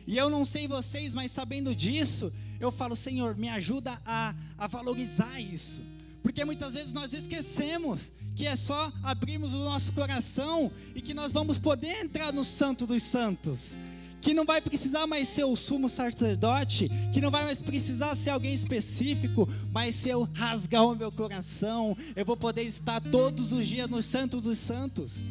E 0.06 0.16
eu 0.16 0.28
não 0.28 0.44
sei 0.44 0.66
vocês, 0.66 1.14
mas 1.14 1.30
sabendo 1.30 1.74
disso, 1.74 2.32
eu 2.60 2.72
falo, 2.72 2.96
Senhor, 2.96 3.36
me 3.36 3.48
ajuda 3.48 4.00
a, 4.04 4.34
a 4.56 4.66
valorizar 4.66 5.40
isso. 5.40 5.80
Porque 6.22 6.44
muitas 6.44 6.74
vezes 6.74 6.92
nós 6.92 7.12
esquecemos 7.12 8.12
que 8.34 8.46
é 8.46 8.54
só 8.54 8.92
abrirmos 9.02 9.54
o 9.54 9.64
nosso 9.64 9.92
coração 9.92 10.70
e 10.94 11.00
que 11.00 11.14
nós 11.14 11.32
vamos 11.32 11.58
poder 11.58 12.04
entrar 12.04 12.32
no 12.32 12.44
Santo 12.44 12.86
dos 12.86 13.02
Santos. 13.02 13.76
Que 14.20 14.34
não 14.34 14.44
vai 14.44 14.60
precisar 14.60 15.06
mais 15.06 15.28
ser 15.28 15.44
o 15.44 15.56
sumo 15.56 15.88
sacerdote, 15.88 16.90
que 17.12 17.20
não 17.20 17.30
vai 17.30 17.44
mais 17.44 17.62
precisar 17.62 18.14
ser 18.16 18.30
alguém 18.30 18.52
específico, 18.52 19.48
mas 19.72 19.94
se 19.94 20.08
eu 20.08 20.28
rasgar 20.34 20.84
o 20.84 20.96
meu 20.96 21.10
coração, 21.12 21.96
eu 22.16 22.24
vou 22.24 22.36
poder 22.36 22.62
estar 22.62 23.00
todos 23.00 23.52
os 23.52 23.66
dias 23.66 23.88
no 23.88 24.02
Santo 24.02 24.40
dos 24.40 24.58
Santos. 24.58 25.22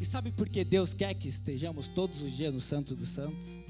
E 0.00 0.04
sabe 0.04 0.32
por 0.32 0.48
que 0.48 0.64
Deus 0.64 0.94
quer 0.94 1.14
que 1.14 1.28
estejamos 1.28 1.86
todos 1.86 2.22
os 2.22 2.34
dias 2.34 2.52
no 2.52 2.60
Santo 2.60 2.94
dos 2.94 3.10
Santos? 3.10 3.65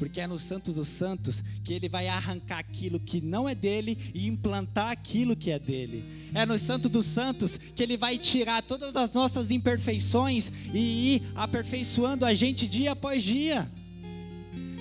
Porque 0.00 0.18
é 0.18 0.26
no 0.26 0.38
Santo 0.38 0.72
dos 0.72 0.88
Santos 0.88 1.44
que 1.62 1.74
ele 1.74 1.86
vai 1.86 2.08
arrancar 2.08 2.58
aquilo 2.58 2.98
que 2.98 3.20
não 3.20 3.46
é 3.46 3.54
dele 3.54 3.98
e 4.14 4.26
implantar 4.26 4.90
aquilo 4.90 5.36
que 5.36 5.50
é 5.50 5.58
dele. 5.58 6.02
É 6.32 6.46
no 6.46 6.58
Santo 6.58 6.88
dos 6.88 7.04
Santos 7.04 7.58
que 7.58 7.82
ele 7.82 7.98
vai 7.98 8.16
tirar 8.16 8.62
todas 8.62 8.96
as 8.96 9.12
nossas 9.12 9.50
imperfeições 9.50 10.50
e 10.72 11.16
ir 11.16 11.22
aperfeiçoando 11.34 12.24
a 12.24 12.32
gente 12.32 12.66
dia 12.66 12.92
após 12.92 13.22
dia. 13.22 13.70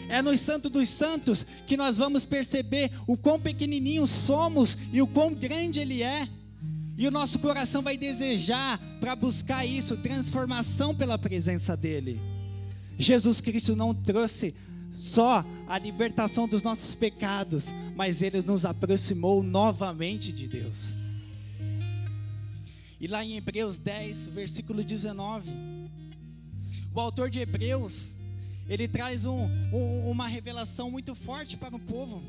É 0.08 0.22
no 0.22 0.36
Santo 0.38 0.70
dos 0.70 0.88
Santos 0.88 1.46
que 1.68 1.76
nós 1.76 1.98
vamos 1.98 2.24
perceber 2.24 2.90
o 3.06 3.18
quão 3.18 3.38
pequenininhos 3.38 4.10
somos 4.10 4.78
e 4.94 5.02
o 5.02 5.08
quão 5.08 5.34
grande 5.34 5.82
Ele 5.82 6.02
é. 6.02 6.30
E 6.98 7.06
o 7.06 7.12
nosso 7.12 7.40
coração 7.40 7.82
vai 7.82 7.98
desejar 7.98 8.80
para 9.02 9.18
buscar 9.18 9.66
isso, 9.66 9.98
transformação 9.98 10.96
pela 10.96 11.18
presença 11.18 11.76
dEle. 11.76 12.22
Jesus 12.98 13.40
Cristo 13.40 13.76
não 13.76 13.94
trouxe 13.94 14.54
só 14.98 15.46
a 15.68 15.78
libertação 15.78 16.48
dos 16.48 16.62
nossos 16.62 16.96
pecados, 16.96 17.68
mas 17.96 18.22
ele 18.22 18.42
nos 18.42 18.66
aproximou 18.66 19.44
novamente 19.44 20.34
de 20.34 20.48
Deus. 20.48 20.98
E 23.00 23.08
lá 23.08 23.24
em 23.24 23.38
Hebreus 23.38 23.80
10, 23.80 24.28
versículo 24.28 24.84
19, 24.84 25.50
o 26.94 27.00
autor 27.00 27.30
de 27.30 27.40
Hebreus, 27.40 28.16
ele 28.68 28.88
traz 28.88 29.26
um, 29.26 29.48
um, 29.72 30.10
uma 30.10 30.28
revelação 30.28 30.92
muito 30.92 31.16
forte 31.16 31.56
para 31.56 31.76
o 31.76 31.80
povo. 31.80 32.22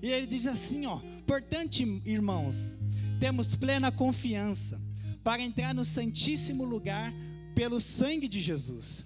E 0.00 0.08
ele 0.08 0.26
diz 0.26 0.46
assim, 0.46 0.86
ó: 0.86 1.00
"Portanto, 1.26 1.80
irmãos, 2.04 2.76
temos 3.18 3.56
plena 3.56 3.90
confiança 3.90 4.80
para 5.24 5.42
entrar 5.42 5.74
no 5.74 5.84
santíssimo 5.84 6.64
lugar 6.64 7.12
pelo 7.54 7.80
sangue 7.80 8.28
de 8.28 8.40
Jesus." 8.40 9.04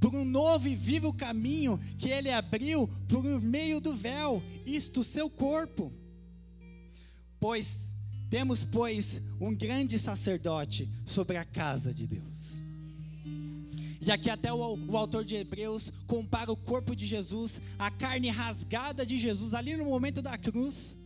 Por 0.00 0.14
um 0.14 0.24
novo 0.24 0.66
e 0.66 0.74
vivo 0.74 1.12
caminho 1.12 1.78
que 1.98 2.08
ele 2.08 2.30
abriu 2.30 2.88
por 3.06 3.22
meio 3.40 3.80
do 3.80 3.94
véu, 3.94 4.42
isto 4.64 5.04
seu 5.04 5.28
corpo. 5.28 5.92
Pois 7.38 7.78
temos, 8.30 8.64
pois, 8.64 9.20
um 9.40 9.54
grande 9.54 9.98
sacerdote 9.98 10.88
sobre 11.04 11.36
a 11.36 11.44
casa 11.44 11.92
de 11.92 12.06
Deus. 12.06 12.50
E 14.00 14.10
aqui 14.10 14.30
até 14.30 14.52
o, 14.52 14.56
o 14.56 14.96
autor 14.96 15.24
de 15.24 15.34
Hebreus 15.34 15.92
compara 16.06 16.50
o 16.50 16.56
corpo 16.56 16.96
de 16.96 17.06
Jesus, 17.06 17.60
a 17.78 17.90
carne 17.90 18.30
rasgada 18.30 19.04
de 19.04 19.18
Jesus 19.18 19.52
ali 19.52 19.76
no 19.76 19.84
momento 19.84 20.22
da 20.22 20.38
cruz, 20.38 20.96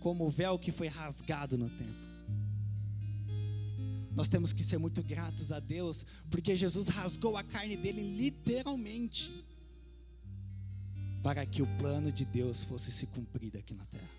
como 0.00 0.26
o 0.26 0.30
véu 0.30 0.58
que 0.58 0.72
foi 0.72 0.86
rasgado 0.86 1.58
no 1.58 1.68
templo 1.68 2.11
nós 4.14 4.28
temos 4.28 4.52
que 4.52 4.62
ser 4.62 4.78
muito 4.78 5.02
gratos 5.02 5.50
a 5.52 5.58
Deus, 5.58 6.04
porque 6.30 6.54
Jesus 6.54 6.88
rasgou 6.88 7.36
a 7.36 7.42
carne 7.42 7.76
dele 7.76 8.02
literalmente, 8.02 9.44
para 11.22 11.46
que 11.46 11.62
o 11.62 11.66
plano 11.78 12.12
de 12.12 12.24
Deus 12.24 12.64
fosse 12.64 12.90
se 12.90 13.06
cumprir 13.06 13.56
aqui 13.56 13.74
na 13.74 13.86
terra. 13.86 14.10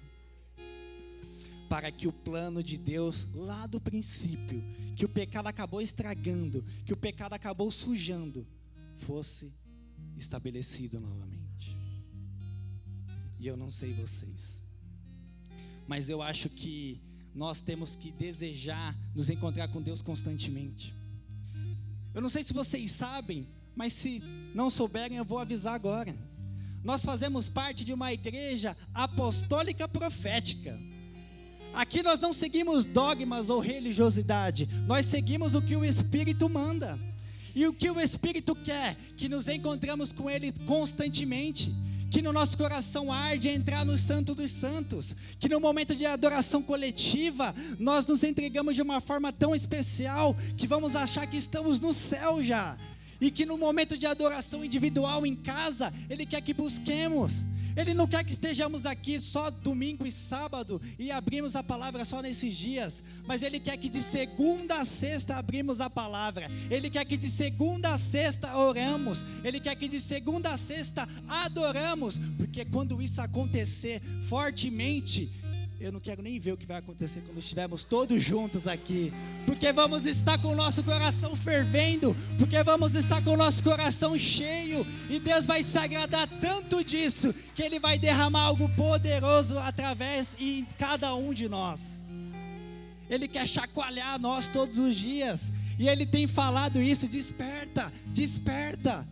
Para 1.70 1.92
que 1.92 2.08
o 2.08 2.14
plano 2.14 2.64
de 2.64 2.78
Deus, 2.78 3.28
lá 3.34 3.68
do 3.68 3.80
princípio, 3.80 4.64
que 4.96 5.06
o 5.06 5.10
pecado 5.10 5.48
acabou 5.48 5.82
estragando, 5.82 6.64
que 6.86 6.94
o 6.94 6.98
pecado 6.98 7.34
acabou 7.34 7.72
sujando, 7.72 8.48
fosse 8.98 9.52
estabelecido 10.16 11.00
novamente. 11.00 11.78
E 13.40 13.48
eu 13.48 13.58
não 13.58 13.70
sei 13.70 13.94
vocês, 13.94 14.64
mas 15.88 16.10
eu 16.10 16.22
acho 16.22 16.50
que 16.50 17.02
nós 17.34 17.62
temos 17.62 17.96
que 17.96 18.12
desejar 18.12 18.96
nos 19.16 19.30
encontrar 19.30 19.68
com 19.68 19.82
Deus 19.82 20.02
constantemente. 20.02 20.94
Eu 22.14 22.22
não 22.22 22.30
sei 22.30 22.44
se 22.44 22.54
vocês 22.54 22.92
sabem, 22.92 23.48
mas 23.76 23.94
se 23.94 24.22
não 24.54 24.70
souberem, 24.70 25.18
eu 25.18 25.26
vou 25.26 25.40
avisar 25.40 25.74
agora. 25.74 26.16
Nós 26.84 27.04
fazemos 27.04 27.50
parte 27.50 27.84
de 27.84 27.94
uma 27.94 28.14
igreja 28.14 28.78
apostólica 28.94 29.88
profética. 29.88 30.80
Aqui 31.74 32.04
nós 32.04 32.20
não 32.20 32.34
seguimos 32.34 32.86
dogmas 32.86 33.50
ou 33.50 33.60
religiosidade, 33.60 34.70
nós 34.86 35.08
seguimos 35.08 35.56
o 35.56 35.62
que 35.62 35.76
o 35.76 35.84
Espírito 35.84 36.48
manda. 36.48 37.00
E 37.56 37.68
o 37.68 37.74
que 37.74 37.90
o 37.90 38.00
Espírito 38.00 38.56
quer? 38.56 38.96
Que 39.16 39.30
nos 39.30 39.48
encontramos 39.48 40.12
com 40.12 40.30
Ele 40.30 40.52
constantemente 40.66 41.72
que 42.14 42.22
no 42.22 42.32
nosso 42.32 42.56
coração 42.56 43.12
arde 43.12 43.50
entrar 43.50 43.84
no 43.84 43.98
Santo 43.98 44.36
dos 44.36 44.52
Santos, 44.52 45.16
que 45.40 45.50
no 45.50 45.60
momento 45.60 45.96
de 45.96 46.06
adoração 46.06 46.62
coletiva 46.62 47.56
nós 47.80 48.06
nos 48.06 48.24
entregamos 48.24 48.76
de 48.76 48.84
uma 48.84 49.02
forma 49.02 49.34
tão 49.34 49.56
especial 49.56 50.38
que 50.56 50.68
vamos 50.68 50.96
achar 50.96 51.26
que 51.26 51.38
estamos 51.38 51.80
no 51.80 51.92
céu 51.92 52.44
já, 52.44 52.78
e 53.20 53.32
que 53.32 53.48
no 53.48 53.58
momento 53.58 53.98
de 53.98 54.06
adoração 54.06 54.64
individual 54.64 55.26
em 55.26 55.36
casa, 55.36 55.92
Ele 56.08 56.24
quer 56.24 56.42
que 56.42 56.54
busquemos. 56.54 57.48
Ele 57.76 57.94
não 57.94 58.08
quer 58.08 58.24
que 58.24 58.34
estejamos 58.34 58.86
aqui 58.86 59.20
só 59.20 59.50
domingo 59.50 60.06
e 60.06 60.12
sábado 60.12 60.82
e 60.98 61.12
abrimos 61.12 61.56
a 61.56 61.64
palavra 61.64 62.06
só 62.06 62.22
nesses 62.22 62.56
dias, 62.56 63.04
mas 63.26 63.42
Ele 63.42 63.60
quer 63.60 63.78
que 63.78 63.90
de 63.90 64.02
segunda 64.02 64.80
a 64.80 64.86
sexta 64.86 65.36
abrimos 65.36 65.82
a 65.82 65.90
palavra, 65.90 66.50
Ele 66.70 66.90
quer 66.90 67.06
que 67.06 67.18
de 67.18 67.30
segunda 67.30 67.94
a 67.94 67.98
sexta 67.98 68.56
oramos, 68.56 69.26
Ele 69.44 69.60
quer 69.60 69.76
que 69.76 69.88
de 69.88 70.00
segunda 70.00 70.52
a 70.52 70.58
sexta 70.58 71.08
adoramos, 71.28 72.20
porque 72.38 72.66
quando 72.66 73.02
isso 73.02 73.22
acontecer 73.22 74.02
fortemente, 74.30 75.32
eu 75.86 75.92
não 75.92 76.00
quero 76.00 76.22
nem 76.22 76.40
ver 76.40 76.54
o 76.54 76.58
que 76.58 76.66
vai 76.66 76.78
acontecer 76.78 77.22
quando 77.22 77.40
estivermos 77.40 77.84
todos 77.84 78.24
juntos 78.24 78.68
aqui, 78.68 79.12
porque 79.46 79.74
vamos 79.74 80.06
estar 80.06 80.38
com 80.42 80.50
o 80.50 80.56
nosso 80.56 80.82
coração 80.82 81.36
fervendo, 81.36 82.16
porque 82.38 82.64
vamos 82.64 82.96
estar 82.96 83.22
com 83.22 83.32
o 83.32 83.38
nosso 83.38 83.62
coração 83.62 84.18
cheio, 84.18 84.88
e 85.10 85.20
Deus 85.20 85.46
vai 85.46 85.62
se 85.62 85.78
agradar 85.78 86.26
tanto 86.40 86.82
disso, 86.86 87.34
que 87.54 87.62
Ele 87.62 87.80
vai 87.80 88.00
derramar 88.00 88.44
algo 88.44 88.70
poderoso 88.70 89.60
através 89.60 90.36
e 90.40 90.60
em 90.60 90.66
cada 90.78 91.14
um 91.16 91.34
de 91.34 91.50
nós. 91.50 92.02
Ele 93.10 93.28
quer 93.28 93.46
chacoalhar 93.46 94.18
nós 94.18 94.48
todos 94.48 94.78
os 94.78 94.96
dias, 94.96 95.52
e 95.78 95.90
Ele 95.90 96.06
tem 96.06 96.28
falado 96.28 96.82
isso: 96.82 97.10
desperta, 97.10 97.92
desperta, 98.08 99.06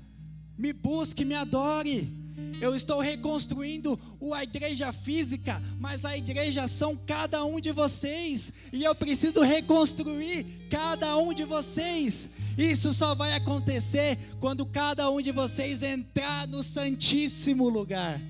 me 0.58 0.72
busque, 0.72 1.26
me 1.26 1.36
adore. 1.36 2.21
Eu 2.62 2.76
estou 2.76 3.02
reconstruindo 3.02 4.00
a 4.34 4.44
igreja 4.44 4.94
física, 4.94 5.60
mas 5.80 6.06
a 6.06 6.16
igreja 6.16 6.68
são 6.68 6.96
cada 6.96 7.44
um 7.44 7.60
de 7.60 7.72
vocês, 7.72 8.54
e 8.72 8.84
eu 8.84 8.94
preciso 8.94 9.42
reconstruir 9.42 10.68
cada 10.70 11.18
um 11.18 11.34
de 11.34 11.44
vocês. 11.44 12.30
Isso 12.56 12.94
só 12.94 13.16
vai 13.16 13.34
acontecer 13.34 14.18
quando 14.40 14.64
cada 14.64 15.10
um 15.10 15.20
de 15.22 15.32
vocês 15.32 15.82
entrar 15.82 16.48
no 16.48 16.62
Santíssimo 16.62 17.68
Lugar. 17.68 18.22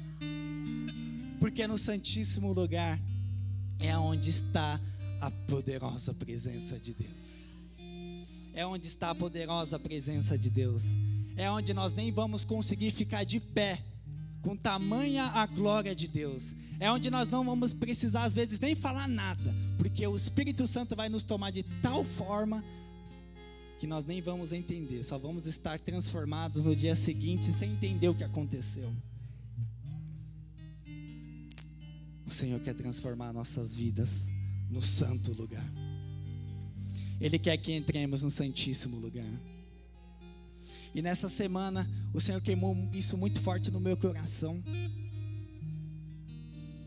Porque 1.39 1.67
no 1.67 1.77
Santíssimo 1.77 2.53
Lugar 2.53 2.97
é 3.79 3.97
onde 3.97 4.29
está 4.29 4.79
a 5.19 5.29
poderosa 5.29 6.13
presença 6.13 6.79
de 6.79 6.93
Deus. 6.93 7.51
É 8.53 8.65
onde 8.65 8.87
está 8.87 9.09
a 9.09 9.15
poderosa 9.15 9.77
presença 9.77 10.37
de 10.37 10.49
Deus. 10.49 10.83
É 11.35 11.49
onde 11.51 11.73
nós 11.73 11.93
nem 11.93 12.11
vamos 12.11 12.45
conseguir 12.45 12.91
ficar 12.91 13.23
de 13.23 13.39
pé 13.39 13.83
com 14.41 14.55
tamanha 14.55 15.25
a 15.25 15.45
glória 15.45 15.95
de 15.95 16.07
Deus. 16.07 16.55
É 16.79 16.91
onde 16.91 17.09
nós 17.11 17.27
não 17.27 17.45
vamos 17.45 17.73
precisar, 17.73 18.23
às 18.23 18.33
vezes, 18.33 18.59
nem 18.59 18.73
falar 18.73 19.07
nada, 19.07 19.53
porque 19.77 20.05
o 20.05 20.15
Espírito 20.15 20.65
Santo 20.67 20.95
vai 20.95 21.09
nos 21.09 21.23
tomar 21.23 21.51
de 21.51 21.63
tal 21.81 22.03
forma 22.03 22.63
que 23.79 23.87
nós 23.87 24.05
nem 24.05 24.21
vamos 24.21 24.53
entender, 24.53 25.03
só 25.03 25.17
vamos 25.17 25.47
estar 25.47 25.79
transformados 25.79 26.65
no 26.65 26.75
dia 26.75 26.95
seguinte 26.95 27.51
sem 27.51 27.71
entender 27.71 28.09
o 28.09 28.15
que 28.15 28.23
aconteceu. 28.23 28.93
O 32.25 32.29
Senhor 32.29 32.59
quer 32.59 32.75
transformar 32.75 33.33
nossas 33.33 33.75
vidas 33.75 34.27
no 34.69 34.81
santo 34.81 35.33
lugar. 35.33 35.65
Ele 37.19 37.37
quer 37.37 37.57
que 37.57 37.73
entremos 37.73 38.23
no 38.23 38.31
santíssimo 38.31 38.97
lugar. 38.97 39.29
E 40.93 41.01
nessa 41.01 41.29
semana, 41.29 41.89
o 42.13 42.19
Senhor 42.19 42.41
queimou 42.41 42.75
isso 42.93 43.17
muito 43.17 43.41
forte 43.41 43.71
no 43.71 43.79
meu 43.79 43.95
coração. 43.95 44.61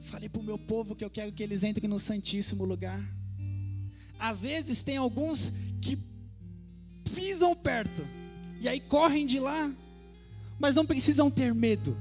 Falei 0.03 0.29
para 0.29 0.41
o 0.41 0.45
meu 0.45 0.59
povo 0.59 0.95
que 0.95 1.05
eu 1.05 1.11
quero 1.11 1.33
que 1.33 1.43
eles 1.43 1.65
entrem 1.65 1.89
no 1.89 1.99
Santíssimo 1.99 2.65
lugar. 2.65 3.03
Às 4.19 4.41
vezes 4.43 4.83
tem 4.83 4.97
alguns 4.97 5.53
que 5.81 5.99
pisam 7.15 7.55
perto 7.55 8.07
e 8.61 8.69
aí 8.69 8.81
correm 8.81 9.27
de 9.27 9.41
lá, 9.41 9.75
mas 10.59 10.75
não 10.75 10.85
precisam 10.87 11.31
ter 11.31 11.55
medo. 11.55 11.97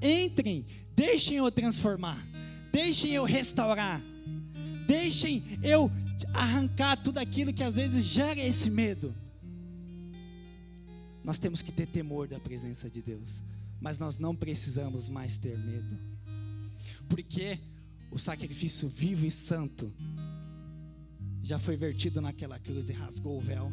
Entrem, 0.00 0.64
deixem 0.94 1.36
eu 1.38 1.50
transformar, 1.50 2.24
deixem 2.70 3.12
eu 3.12 3.24
restaurar, 3.24 4.02
deixem 4.86 5.42
eu 5.62 5.90
arrancar 6.34 6.96
tudo 6.96 7.18
aquilo 7.18 7.52
que 7.52 7.62
às 7.62 7.74
vezes 7.74 8.04
gera 8.04 8.38
esse 8.38 8.70
medo. 8.70 9.14
Nós 11.24 11.38
temos 11.38 11.62
que 11.62 11.72
ter 11.72 11.86
temor 11.86 12.28
da 12.28 12.40
presença 12.40 12.88
de 12.88 13.02
Deus, 13.02 13.42
mas 13.80 13.98
nós 13.98 14.18
não 14.18 14.34
precisamos 14.34 15.08
mais 15.08 15.38
ter 15.38 15.58
medo, 15.58 15.98
porque 17.08 17.58
o 18.10 18.18
sacrifício 18.18 18.88
vivo 18.88 19.26
e 19.26 19.30
santo 19.30 19.92
já 21.42 21.58
foi 21.58 21.76
vertido 21.76 22.20
naquela 22.20 22.58
cruz 22.58 22.88
e 22.88 22.92
rasgou 22.92 23.38
o 23.38 23.40
véu. 23.40 23.72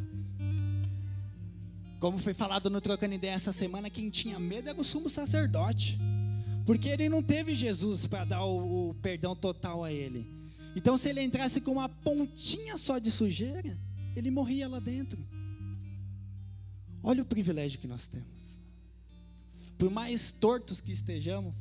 Como 1.99 2.17
foi 2.17 2.33
falado 2.33 2.69
no 2.69 2.81
Trocando 2.81 3.15
Ideia 3.15 3.33
essa 3.33 3.53
semana, 3.53 3.89
quem 3.89 4.09
tinha 4.09 4.37
medo 4.37 4.69
era 4.69 4.79
o 4.79 4.83
sumo 4.83 5.09
sacerdote, 5.09 5.97
porque 6.65 6.89
ele 6.89 7.09
não 7.09 7.23
teve 7.23 7.55
Jesus 7.55 8.05
para 8.05 8.25
dar 8.25 8.45
o, 8.45 8.89
o 8.89 8.93
perdão 8.95 9.35
total 9.35 9.83
a 9.83 9.91
ele. 9.91 10.27
Então, 10.75 10.97
se 10.97 11.09
ele 11.09 11.21
entrasse 11.21 11.61
com 11.61 11.71
uma 11.71 11.87
pontinha 11.87 12.75
só 12.75 12.99
de 12.99 13.09
sujeira, 13.09 13.77
ele 14.15 14.29
morria 14.29 14.67
lá 14.67 14.79
dentro. 14.79 15.25
Olha 17.07 17.21
o 17.21 17.25
privilégio 17.25 17.77
que 17.77 17.87
nós 17.87 18.07
temos. 18.07 18.57
Por 19.77 19.91
mais 19.91 20.31
tortos 20.31 20.81
que 20.81 20.91
estejamos, 20.91 21.55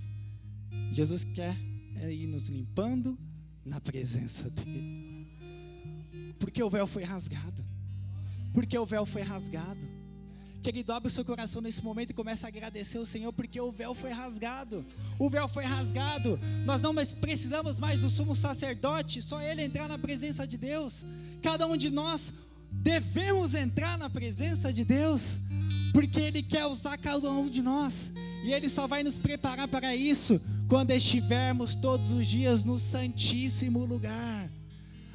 Jesus 0.91 1.23
quer 1.23 1.55
é 2.01 2.11
ir 2.11 2.27
nos 2.27 2.49
limpando 2.49 3.19
na 3.63 3.79
presença 3.79 4.49
dEle. 4.49 5.29
Porque 6.39 6.63
o 6.63 6.71
véu 6.71 6.87
foi 6.87 7.03
rasgado. 7.03 7.63
Porque 8.55 8.79
o 8.79 8.87
véu 8.87 9.05
foi 9.05 9.21
rasgado. 9.21 9.87
Querido, 10.63 10.95
abre 10.95 11.09
o 11.09 11.11
seu 11.11 11.27
coração 11.27 11.61
nesse 11.61 11.85
momento 11.85 12.13
e 12.13 12.15
comece 12.15 12.47
a 12.47 12.49
agradecer 12.49 12.97
o 12.97 13.05
Senhor, 13.05 13.31
porque 13.31 13.61
o 13.61 13.71
véu 13.71 13.95
foi 13.95 14.13
rasgado. 14.13 14.83
O 15.19 15.29
véu 15.29 15.47
foi 15.47 15.67
rasgado. 15.67 16.41
Nós 16.65 16.81
não 16.81 16.95
precisamos 17.21 17.79
mais 17.79 18.01
do 18.01 18.09
sumo 18.09 18.35
sacerdote, 18.35 19.21
só 19.21 19.43
ele 19.43 19.61
entrar 19.61 19.89
na 19.91 19.99
presença 19.99 20.47
de 20.47 20.57
Deus. 20.57 21.05
Cada 21.43 21.67
um 21.67 21.77
de 21.77 21.91
nós 21.91 22.33
devemos 22.85 23.55
entrar 23.55 23.97
na 23.97 24.11
presença 24.11 24.71
de 24.71 24.85
Deus, 24.85 25.39
porque 25.95 26.21
Ele 26.21 26.43
quer 26.43 26.67
usar 26.67 26.99
cada 26.99 27.31
um 27.31 27.49
de 27.49 27.63
nós, 27.63 28.13
e 28.45 28.53
Ele 28.53 28.69
só 28.69 28.87
vai 28.87 29.03
nos 29.03 29.17
preparar 29.17 29.67
para 29.67 29.97
isso 29.97 30.39
quando 30.69 30.91
estivermos 30.91 31.75
todos 31.75 32.11
os 32.11 32.27
dias 32.27 32.63
no 32.63 32.79
Santíssimo 32.79 33.87
Lugar. 33.87 34.51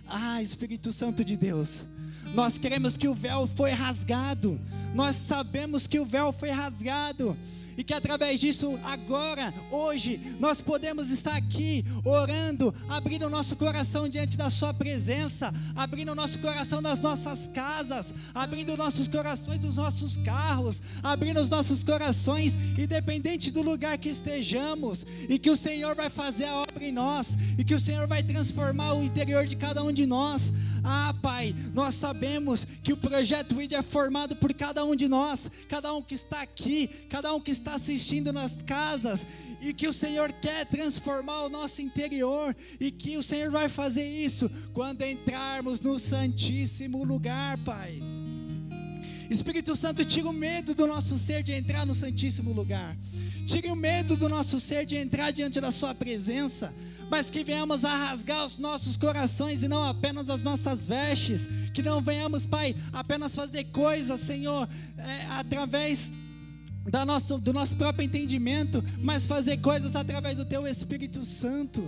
Ah, 0.08 0.42
Espírito 0.42 0.92
Santo 0.92 1.24
de 1.24 1.38
Deus, 1.38 1.86
nós 2.34 2.58
queremos 2.58 2.98
que 2.98 3.08
o 3.08 3.14
véu 3.14 3.46
foi 3.46 3.72
rasgado, 3.72 4.60
nós 4.96 5.16
sabemos 5.16 5.86
que 5.86 6.00
o 6.00 6.06
véu 6.08 6.34
foi 6.34 6.50
rasgado 6.50 7.38
e 7.80 7.84
que 7.84 7.94
através 7.94 8.42
disso, 8.42 8.78
agora, 8.84 9.54
hoje, 9.72 10.20
nós 10.38 10.60
podemos 10.60 11.10
estar 11.10 11.34
aqui 11.38 11.86
orando, 12.04 12.76
abrindo 12.90 13.26
o 13.26 13.30
nosso 13.30 13.56
coração 13.56 14.10
diante 14.10 14.36
da 14.36 14.50
Sua 14.50 14.74
presença, 14.74 15.54
abrindo 15.74 16.12
o 16.12 16.16
nosso 16.16 16.38
coração 16.40 16.82
das 16.82 17.00
nossas 17.00 17.48
casas, 17.54 18.14
abrindo 18.36 18.76
nossos 18.76 19.08
corações 19.08 19.60
dos 19.60 19.76
nossos 19.76 20.18
carros, 20.18 20.84
abrindo 21.02 21.40
os 21.40 21.48
nossos 21.48 21.82
corações, 21.82 22.58
independente 22.78 23.50
do 23.50 23.62
lugar 23.62 23.98
que 23.98 24.10
estejamos, 24.10 25.06
e 25.30 25.40
que 25.40 25.50
o 25.50 25.56
Senhor 25.56 25.96
vai 25.96 26.10
fazer 26.10 26.48
a 26.48 26.56
obra 26.58 26.84
em 26.84 26.92
nós, 26.92 27.38
e 27.58 27.64
que 27.64 27.76
o 27.76 27.80
Senhor 27.80 28.06
vai 28.10 28.22
transformar 28.22 28.96
o 28.96 29.04
interior 29.06 29.46
de 29.46 29.56
cada 29.56 29.82
um 29.82 29.94
de 29.94 30.06
nós. 30.06 30.52
Ah, 30.84 31.14
Pai, 31.22 31.56
nós 31.74 31.96
sabemos 31.96 32.66
que 32.84 32.94
o 32.94 32.98
projeto 32.98 33.62
ID 33.62 33.74
é 33.74 33.82
formado 33.82 34.36
por 34.36 34.54
cada 34.54 34.84
um 34.86 34.96
de 34.96 35.08
nós, 35.08 35.50
cada 35.68 35.94
um 35.94 36.02
que 36.02 36.16
está 36.16 36.42
aqui, 36.42 36.88
cada 37.10 37.34
um 37.34 37.40
que 37.40 37.52
está 37.52 37.76
assistindo 37.76 38.32
nas 38.32 38.62
casas, 38.62 39.26
e 39.62 39.74
que 39.74 39.88
o 39.88 39.94
Senhor 39.94 40.32
quer 40.34 40.66
transformar 40.66 41.44
o 41.44 41.50
nosso 41.50 41.82
interior, 41.82 42.56
e 42.80 42.92
que 42.92 43.18
o 43.18 43.24
Senhor 43.24 43.52
vai 43.52 43.70
fazer 43.70 44.08
isso 44.08 44.50
quando 44.74 45.02
entrarmos 45.02 45.80
no 45.80 46.00
Santíssimo 46.00 47.04
Lugar, 47.04 47.58
Pai. 47.64 48.02
Espírito 49.30 49.76
Santo, 49.76 50.04
tira 50.04 50.28
o 50.28 50.34
medo 50.34 50.74
do 50.74 50.88
nosso 50.88 51.18
ser 51.18 51.44
de 51.44 51.54
entrar 51.54 51.86
no 51.86 51.94
Santíssimo 51.94 52.52
Lugar. 52.52 52.98
Tire 53.46 53.68
o 53.70 53.76
medo 53.76 54.18
do 54.18 54.28
nosso 54.28 54.60
ser 54.60 54.86
de 54.86 54.96
entrar 54.96 55.32
diante 55.32 55.62
da 55.62 55.72
Sua 55.72 55.94
presença, 55.94 56.74
mas 57.12 57.30
que 57.30 57.44
venhamos 57.44 57.86
a 57.86 57.94
rasgar 57.94 58.46
os 58.46 58.58
nossos 58.58 58.98
corações 58.98 59.62
e 59.62 59.68
não 59.68 59.84
apenas 59.84 60.30
as 60.30 60.42
nossas 60.42 60.88
vestes. 60.88 61.48
Que 61.74 61.84
não 61.84 62.02
venhamos, 62.02 62.48
Pai, 62.48 62.76
apenas 62.92 63.36
fazer 63.36 63.66
coisas, 63.66 64.20
Senhor, 64.20 64.68
é, 64.98 65.26
através 65.28 66.12
da 66.90 67.06
nossa, 67.06 67.38
do 67.38 67.54
nosso 67.54 67.76
próprio 67.76 68.06
entendimento, 68.06 68.84
mas 69.00 69.28
fazer 69.28 69.58
coisas 69.58 69.96
através 69.96 70.36
do 70.36 70.46
Teu 70.46 70.68
Espírito 70.68 71.24
Santo. 71.24 71.84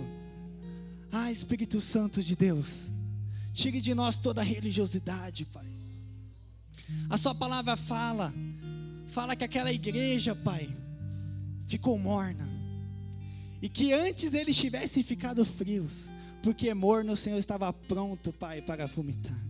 Ah, 1.10 1.30
Espírito 1.30 1.80
Santo 1.80 2.22
de 2.22 2.36
Deus, 2.36 2.92
tire 3.52 3.80
de 3.80 3.94
nós 3.94 4.16
toda 4.16 4.42
religiosidade, 4.42 5.44
Pai. 5.44 5.81
A 7.08 7.16
Sua 7.16 7.34
palavra 7.34 7.76
fala, 7.76 8.32
fala 9.08 9.36
que 9.36 9.44
aquela 9.44 9.72
igreja, 9.72 10.34
Pai, 10.34 10.74
ficou 11.66 11.98
morna, 11.98 12.48
e 13.60 13.68
que 13.68 13.92
antes 13.92 14.34
eles 14.34 14.56
tivessem 14.56 15.02
ficado 15.02 15.44
frios, 15.44 16.08
porque 16.42 16.72
morno 16.74 17.12
o 17.12 17.16
Senhor 17.16 17.38
estava 17.38 17.72
pronto, 17.72 18.32
Pai, 18.32 18.60
para 18.60 18.86
vomitar. 18.86 19.40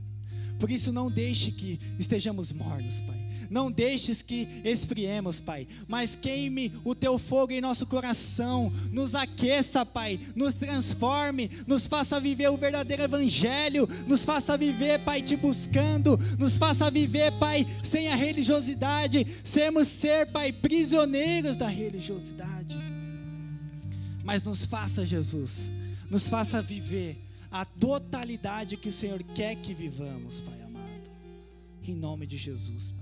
Por 0.58 0.70
isso, 0.70 0.92
não 0.92 1.10
deixe 1.10 1.50
que 1.50 1.80
estejamos 1.98 2.52
mornos, 2.52 3.00
Pai. 3.00 3.21
Não 3.52 3.70
deixes 3.70 4.22
que 4.22 4.48
esfriemos, 4.64 5.38
Pai. 5.38 5.68
Mas 5.86 6.16
queime 6.16 6.72
o 6.82 6.94
teu 6.94 7.18
fogo 7.18 7.52
em 7.52 7.60
nosso 7.60 7.86
coração. 7.86 8.72
Nos 8.90 9.14
aqueça, 9.14 9.84
Pai. 9.84 10.18
Nos 10.34 10.54
transforme. 10.54 11.50
Nos 11.66 11.86
faça 11.86 12.18
viver 12.18 12.48
o 12.48 12.56
verdadeiro 12.56 13.02
Evangelho. 13.02 13.86
Nos 14.06 14.24
faça 14.24 14.56
viver, 14.56 15.00
Pai, 15.00 15.20
te 15.20 15.36
buscando. 15.36 16.18
Nos 16.38 16.56
faça 16.56 16.90
viver, 16.90 17.30
Pai, 17.38 17.66
sem 17.82 18.08
a 18.08 18.14
religiosidade. 18.14 19.26
Sermos 19.44 19.86
ser, 19.86 20.32
Pai, 20.32 20.50
prisioneiros 20.50 21.54
da 21.54 21.68
religiosidade. 21.68 22.78
Mas 24.24 24.42
nos 24.42 24.64
faça, 24.64 25.04
Jesus. 25.04 25.70
Nos 26.08 26.26
faça 26.26 26.62
viver 26.62 27.18
a 27.50 27.66
totalidade 27.66 28.78
que 28.78 28.88
o 28.88 28.92
Senhor 28.92 29.22
quer 29.22 29.56
que 29.56 29.74
vivamos, 29.74 30.40
Pai 30.40 30.58
amado. 30.62 31.10
Em 31.86 31.94
nome 31.94 32.26
de 32.26 32.38
Jesus, 32.38 32.92
Pai. 32.92 33.01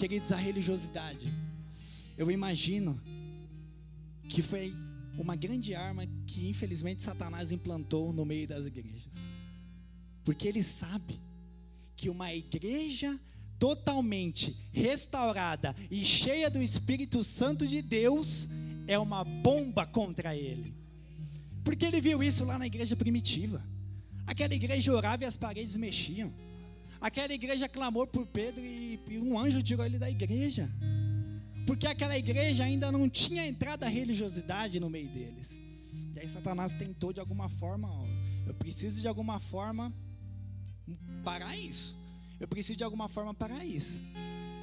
Queridos, 0.00 0.32
a 0.32 0.36
religiosidade, 0.36 1.30
eu 2.16 2.30
imagino 2.30 2.98
que 4.30 4.40
foi 4.40 4.74
uma 5.18 5.36
grande 5.36 5.74
arma 5.74 6.06
que 6.26 6.48
infelizmente 6.48 7.02
Satanás 7.02 7.52
implantou 7.52 8.10
no 8.10 8.24
meio 8.24 8.48
das 8.48 8.64
igrejas. 8.64 9.12
Porque 10.24 10.48
ele 10.48 10.62
sabe 10.62 11.20
que 11.94 12.08
uma 12.08 12.32
igreja 12.32 13.20
totalmente 13.58 14.56
restaurada 14.72 15.76
e 15.90 16.02
cheia 16.02 16.48
do 16.48 16.62
Espírito 16.62 17.22
Santo 17.22 17.68
de 17.68 17.82
Deus 17.82 18.48
é 18.86 18.98
uma 18.98 19.22
bomba 19.22 19.84
contra 19.84 20.34
ele. 20.34 20.74
Porque 21.62 21.84
ele 21.84 22.00
viu 22.00 22.22
isso 22.22 22.42
lá 22.46 22.58
na 22.58 22.66
igreja 22.66 22.96
primitiva. 22.96 23.62
Aquela 24.26 24.54
igreja 24.54 24.94
orava 24.94 25.24
e 25.24 25.26
as 25.26 25.36
paredes 25.36 25.76
mexiam. 25.76 26.32
Aquela 27.00 27.32
igreja 27.32 27.68
clamou 27.68 28.06
por 28.06 28.26
Pedro 28.26 28.64
e, 28.64 28.98
um 29.18 29.38
anjo 29.38 29.62
tirou 29.62 29.84
ele 29.84 29.98
da 29.98 30.10
igreja. 30.10 30.70
Porque 31.66 31.86
aquela 31.86 32.16
igreja 32.18 32.64
ainda 32.64 32.90
não 32.92 33.08
tinha 33.08 33.46
entrada 33.46 33.86
a 33.86 33.88
religiosidade 33.88 34.78
no 34.78 34.90
meio 34.90 35.08
deles. 35.08 35.58
E 36.14 36.20
aí 36.20 36.28
Satanás 36.28 36.72
tentou 36.72 37.12
de 37.12 37.20
alguma 37.20 37.48
forma, 37.48 37.88
ó, 37.90 38.04
eu 38.46 38.54
preciso 38.54 39.00
de 39.00 39.08
alguma 39.08 39.40
forma 39.40 39.92
parar 41.24 41.56
isso. 41.56 41.96
Eu 42.38 42.48
preciso 42.48 42.78
de 42.78 42.84
alguma 42.84 43.08
forma 43.08 43.32
parar 43.32 43.64
isso. 43.64 44.00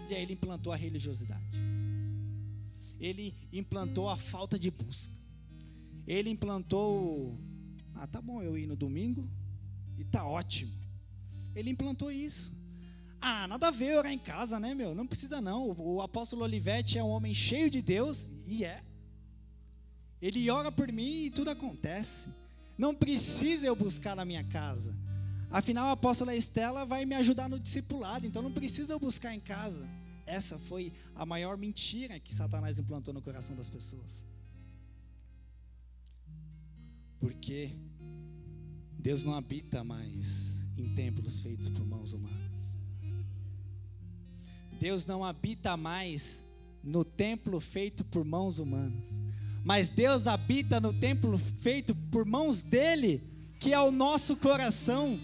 E 0.09 0.13
aí 0.13 0.21
ele 0.21 0.33
implantou 0.33 0.73
a 0.73 0.75
religiosidade. 0.75 1.57
Ele 2.99 3.33
implantou 3.51 4.09
a 4.09 4.17
falta 4.17 4.59
de 4.59 4.69
busca 4.69 5.17
ele 6.07 6.29
implantou. 6.29 7.37
Ah, 7.93 8.07
tá 8.07 8.21
bom 8.21 8.41
eu 8.41 8.57
ir 8.57 8.65
no 8.65 8.75
domingo 8.75 9.29
e 9.97 10.05
tá 10.05 10.25
ótimo. 10.25 10.71
Ele 11.57 11.71
implantou 11.71 12.11
isso. 12.11 12.53
Ah, 13.19 13.47
nada 13.47 13.69
a 13.69 13.71
ver 13.71 13.97
orar 13.97 14.11
em 14.11 14.19
casa, 14.19 14.59
né, 14.59 14.75
meu? 14.75 14.93
Não 14.93 15.07
precisa 15.07 15.41
não. 15.41 15.71
O, 15.71 16.01
apóstolo 16.01 16.43
Olivetti 16.43 16.99
é 16.99 17.03
um 17.03 17.09
homem 17.09 17.33
cheio 17.33 17.67
de 17.67 17.81
Deus 17.81 18.29
e 18.45 18.63
é. 18.63 18.83
Ele 20.21 20.47
ora 20.51 20.71
por 20.71 20.91
mim 20.91 21.23
e 21.23 21.31
tudo 21.31 21.49
acontece. 21.49 22.29
Não 22.77 22.93
precisa 22.93 23.65
eu 23.65 23.75
buscar 23.75 24.15
na 24.15 24.23
minha 24.23 24.43
casa. 24.43 24.95
Afinal, 25.49 25.87
a 25.87 25.93
apóstola 25.93 26.35
Estela 26.35 26.85
vai 26.85 27.05
me 27.05 27.15
ajudar 27.15 27.49
no 27.49 27.59
discipulado, 27.59 28.27
então 28.27 28.43
não 28.43 28.51
precisa 28.51 28.93
eu 28.93 28.99
buscar 28.99 29.33
em 29.33 29.39
casa. 29.39 29.89
Essa 30.27 30.59
foi 30.59 30.93
a 31.15 31.25
maior 31.25 31.57
mentira 31.57 32.19
que 32.19 32.35
Satanás 32.35 32.77
implantou 32.77 33.15
no 33.15 33.21
coração 33.21 33.55
das 33.55 33.67
pessoas. 33.69 34.23
Porque 37.19 37.71
Deus 38.99 39.23
não 39.23 39.33
habita 39.33 39.83
mais 39.83 40.56
em 40.77 40.93
templos 40.93 41.41
feitos 41.41 41.67
por 41.69 41.85
mãos 41.85 42.13
humanas. 42.13 42.37
Deus 44.79 45.05
não 45.05 45.23
habita 45.23 45.75
mais 45.75 46.43
no 46.83 47.03
templo 47.03 47.59
feito 47.59 48.03
por 48.03 48.23
mãos 48.23 48.59
humanas. 48.59 49.05
Mas 49.63 49.89
Deus 49.89 50.27
habita 50.27 50.79
no 50.79 50.93
templo 50.93 51.37
feito 51.59 51.93
por 51.93 52.25
mãos 52.25 52.63
dele, 52.63 53.21
que 53.59 53.73
é 53.73 53.79
o 53.81 53.91
nosso 53.91 54.35
coração. 54.37 55.19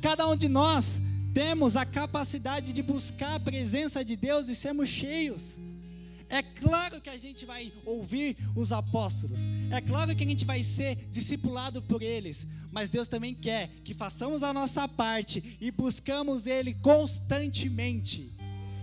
Cada 0.00 0.26
um 0.26 0.36
de 0.36 0.48
nós 0.48 1.00
temos 1.32 1.76
a 1.76 1.84
capacidade 1.84 2.72
de 2.72 2.82
buscar 2.82 3.36
a 3.36 3.40
presença 3.40 4.04
de 4.04 4.16
Deus 4.16 4.48
e 4.48 4.54
sermos 4.54 4.88
cheios. 4.88 5.58
É 6.28 6.42
claro 6.42 7.00
que 7.00 7.10
a 7.10 7.16
gente 7.16 7.44
vai 7.44 7.72
ouvir 7.84 8.36
os 8.54 8.72
apóstolos, 8.72 9.40
é 9.70 9.80
claro 9.80 10.14
que 10.14 10.24
a 10.24 10.26
gente 10.26 10.44
vai 10.44 10.62
ser 10.62 10.96
discipulado 11.10 11.82
por 11.82 12.02
eles, 12.02 12.46
mas 12.72 12.90
Deus 12.90 13.08
também 13.08 13.34
quer 13.34 13.68
que 13.84 13.94
façamos 13.94 14.42
a 14.42 14.52
nossa 14.52 14.88
parte 14.88 15.56
e 15.60 15.70
buscamos 15.70 16.46
Ele 16.46 16.74
constantemente. 16.74 18.32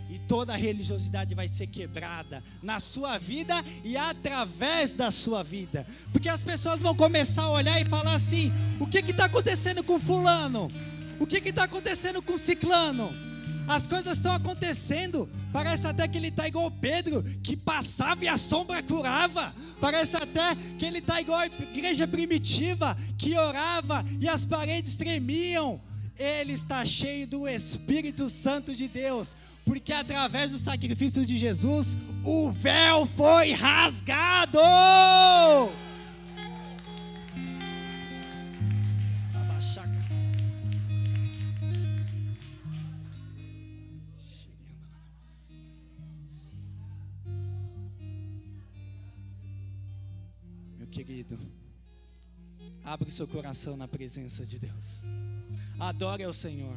E 0.10 0.20
toda 0.20 0.54
religiosidade 0.58 1.34
vai 1.34 1.48
ser 1.48 1.68
quebrada 1.68 2.44
na 2.62 2.82
sua 2.82 3.18
vida 3.18 3.64
e 3.82 3.96
através 3.96 4.94
da 4.94 5.10
sua 5.10 5.42
vida, 5.42 5.88
porque 6.12 6.28
as 6.28 6.44
pessoas 6.44 6.82
vão 6.82 6.94
começar 6.94 7.44
a 7.44 7.52
olhar 7.52 7.82
e 7.82 7.86
falar 7.86 8.16
assim: 8.16 8.52
o 8.78 8.86
que 8.86 8.98
está 8.98 9.26
acontecendo 9.26 9.82
com 9.82 9.98
Fulano? 10.02 10.70
O 11.18 11.26
que 11.26 11.38
está 11.38 11.64
acontecendo 11.64 12.22
com 12.22 12.38
Ciclano? 12.38 13.31
As 13.68 13.88
coisas 13.88 14.18
estão 14.18 14.34
acontecendo. 14.34 15.30
Parece 15.52 15.88
até 15.88 16.08
que 16.08 16.18
ele 16.18 16.28
está 16.28 16.48
igual 16.48 16.70
Pedro, 16.72 17.24
que 17.44 17.56
passava 17.56 18.24
e 18.24 18.28
a 18.28 18.38
sombra 18.38 18.82
curava. 18.84 19.54
Parece 19.80 20.16
até 20.16 20.56
que 20.78 20.86
ele 20.86 21.00
está 21.00 21.22
igual 21.22 21.40
a 21.40 21.48
igreja 21.48 22.08
primitiva, 22.08 22.98
que 23.18 23.38
orava 23.38 24.06
e 24.20 24.28
as 24.28 24.46
paredes 24.46 24.96
tremiam. 24.96 25.82
Ele 26.18 26.54
está 26.54 26.86
cheio 26.86 27.26
do 27.26 27.48
Espírito 27.48 28.30
Santo 28.30 28.76
de 28.76 28.88
Deus, 28.88 29.36
porque 29.66 29.92
através 29.92 30.52
do 30.52 30.58
sacrifício 30.58 31.26
de 31.26 31.38
Jesus, 31.38 31.98
o 32.24 32.52
véu 32.52 33.08
foi 33.18 33.54
rasgado. 33.54 34.60
Abre 52.92 53.10
seu 53.10 53.26
coração 53.26 53.78
na 53.78 53.88
presença 53.88 54.46
de 54.46 54.60
Deus. 54.60 55.02
Adore 55.80 56.26
ao 56.26 56.34
Senhor. 56.34 56.76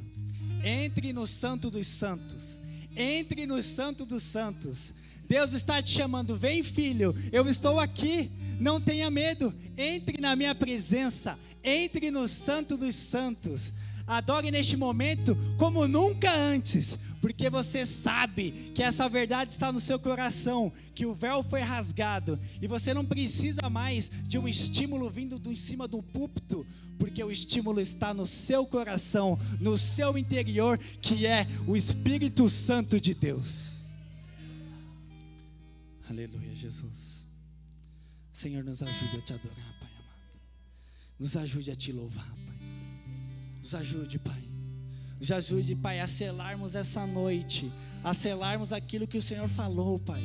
Entre 0.62 1.12
no 1.12 1.26
Santo 1.26 1.72
dos 1.72 1.88
Santos. 1.88 2.60
Entre 2.96 3.48
no 3.48 3.60
Santo 3.64 4.06
dos 4.06 4.22
Santos. 4.22 4.94
Deus 5.26 5.52
está 5.52 5.82
te 5.82 5.90
chamando, 5.90 6.36
vem 6.36 6.62
filho, 6.62 7.16
eu 7.32 7.48
estou 7.48 7.80
aqui, 7.80 8.30
não 8.60 8.80
tenha 8.80 9.10
medo, 9.10 9.52
entre 9.76 10.20
na 10.20 10.36
minha 10.36 10.54
presença, 10.54 11.36
entre 11.64 12.10
no 12.12 12.28
Santo 12.28 12.76
dos 12.76 12.94
Santos. 12.94 13.72
Adore 14.06 14.50
neste 14.50 14.76
momento 14.76 15.36
como 15.56 15.88
nunca 15.88 16.30
antes, 16.34 16.98
porque 17.22 17.48
você 17.48 17.86
sabe 17.86 18.72
que 18.74 18.82
essa 18.82 19.08
verdade 19.08 19.52
está 19.52 19.72
no 19.72 19.80
seu 19.80 19.98
coração, 19.98 20.70
que 20.94 21.06
o 21.06 21.14
véu 21.14 21.42
foi 21.42 21.60
rasgado 21.60 22.38
e 22.60 22.68
você 22.68 22.92
não 22.92 23.04
precisa 23.04 23.70
mais 23.70 24.10
de 24.24 24.38
um 24.38 24.46
estímulo 24.46 25.08
vindo 25.08 25.38
de 25.38 25.56
cima 25.56 25.88
do 25.88 26.02
púlpito, 26.02 26.66
porque 26.98 27.24
o 27.24 27.30
estímulo 27.30 27.80
está 27.80 28.12
no 28.12 28.26
seu 28.26 28.66
coração, 28.66 29.38
no 29.58 29.78
seu 29.78 30.18
interior, 30.18 30.78
que 31.00 31.26
é 31.26 31.46
o 31.66 31.74
Espírito 31.74 32.50
Santo 32.50 33.00
de 33.00 33.14
Deus. 33.14 33.74
Aleluia, 36.08 36.54
Jesus. 36.54 37.26
Senhor, 38.32 38.62
nos 38.62 38.82
ajude 38.82 39.16
a 39.16 39.20
te 39.22 39.32
adorar, 39.32 39.78
Pai 39.80 39.88
amado. 39.88 40.40
Nos 41.18 41.36
ajude 41.36 41.70
a 41.70 41.74
te 41.74 41.90
louvar. 41.90 42.43
Nos 43.64 43.74
ajude, 43.74 44.18
Pai. 44.18 44.44
Nos 45.18 45.32
ajude, 45.32 45.74
Pai, 45.74 45.98
a 45.98 46.06
selarmos 46.06 46.74
essa 46.74 47.06
noite, 47.06 47.72
a 48.02 48.12
selarmos 48.12 48.74
aquilo 48.74 49.06
que 49.06 49.16
o 49.16 49.22
Senhor 49.22 49.48
falou, 49.48 49.98
Pai. 49.98 50.22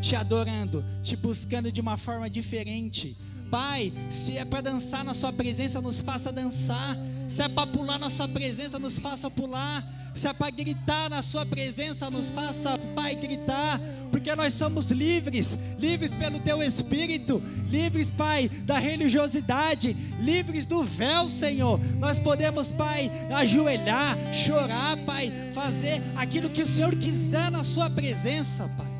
Te 0.00 0.14
adorando, 0.14 0.84
te 1.02 1.16
buscando 1.16 1.72
de 1.72 1.80
uma 1.80 1.96
forma 1.96 2.30
diferente. 2.30 3.16
Pai, 3.50 3.92
se 4.08 4.36
é 4.36 4.44
para 4.44 4.60
dançar 4.60 5.04
na 5.04 5.12
Sua 5.12 5.32
presença, 5.32 5.80
nos 5.80 6.00
faça 6.00 6.30
dançar. 6.30 6.96
Se 7.28 7.42
é 7.42 7.48
para 7.48 7.66
pular 7.66 7.98
na 7.98 8.10
Sua 8.10 8.28
presença, 8.28 8.78
nos 8.78 8.98
faça 8.98 9.30
pular. 9.30 9.86
Se 10.14 10.28
é 10.28 10.32
para 10.32 10.50
gritar 10.50 11.10
na 11.10 11.20
Sua 11.22 11.44
presença, 11.44 12.08
nos 12.10 12.30
faça, 12.30 12.76
Pai, 12.94 13.14
gritar. 13.14 13.80
Porque 14.10 14.34
nós 14.36 14.54
somos 14.54 14.90
livres 14.90 15.58
livres 15.78 16.14
pelo 16.14 16.38
Teu 16.38 16.62
Espírito, 16.62 17.42
livres, 17.66 18.10
Pai, 18.10 18.48
da 18.48 18.78
religiosidade, 18.78 19.96
livres 20.20 20.66
do 20.66 20.84
véu, 20.84 21.28
Senhor. 21.28 21.80
Nós 21.98 22.18
podemos, 22.18 22.70
Pai, 22.70 23.10
ajoelhar, 23.34 24.16
chorar, 24.32 24.96
Pai, 25.04 25.32
fazer 25.54 26.02
aquilo 26.14 26.50
que 26.50 26.62
o 26.62 26.66
Senhor 26.66 26.94
quiser 26.96 27.50
na 27.50 27.64
Sua 27.64 27.88
presença, 27.88 28.68
Pai. 28.76 28.99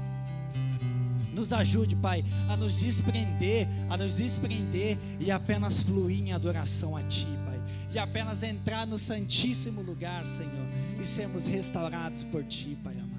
Nos 1.41 1.55
ajude, 1.55 1.97
Pai, 1.97 2.23
a 2.51 2.55
nos 2.55 2.79
desprender, 2.81 3.67
a 3.89 3.97
nos 3.97 4.17
desprender 4.17 4.99
e 5.19 5.31
apenas 5.31 5.83
fluir 5.83 6.21
em 6.21 6.35
adoração 6.35 6.95
a 6.95 7.03
Ti, 7.03 7.27
Pai. 7.47 7.59
E 7.91 7.99
apenas 7.99 8.43
entrar 8.43 8.87
no 8.87 8.99
Santíssimo 8.99 9.81
lugar, 9.81 10.27
Senhor, 10.27 10.69
e 11.01 11.05
sermos 11.07 11.47
restaurados 11.47 12.25
por 12.25 12.45
Ti, 12.45 12.77
Pai 12.85 12.93
amado. 12.93 13.15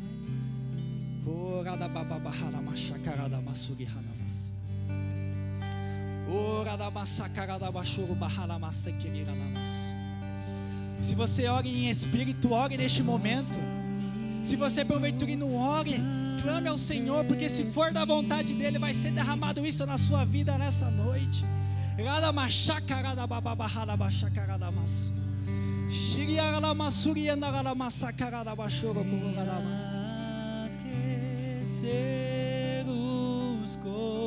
Se 11.02 11.16
você 11.16 11.48
ora 11.48 11.68
em 11.68 11.90
espírito, 11.90 12.54
ore 12.54 12.78
neste 12.78 13.02
momento. 13.02 13.58
Se 14.44 14.56
você 14.56 14.86
porventura 14.86 15.36
não 15.36 15.56
ore, 15.56 16.21
Clame 16.42 16.68
ao 16.70 16.80
Senhor, 16.80 17.24
porque 17.26 17.48
se 17.50 17.66
for 17.66 17.94
da 17.94 18.04
vontade 18.04 18.54
dEle, 18.56 18.80
vai 18.80 18.94
ser 18.94 19.12
derramado 19.12 19.66
isso 19.66 19.86
na 19.86 19.98
sua 19.98 20.26
vida 20.26 20.58
nessa 20.58 20.90
noite. 20.90 21.46
Aquecer 31.62 32.86
os 32.88 33.76
corpos. 33.76 34.21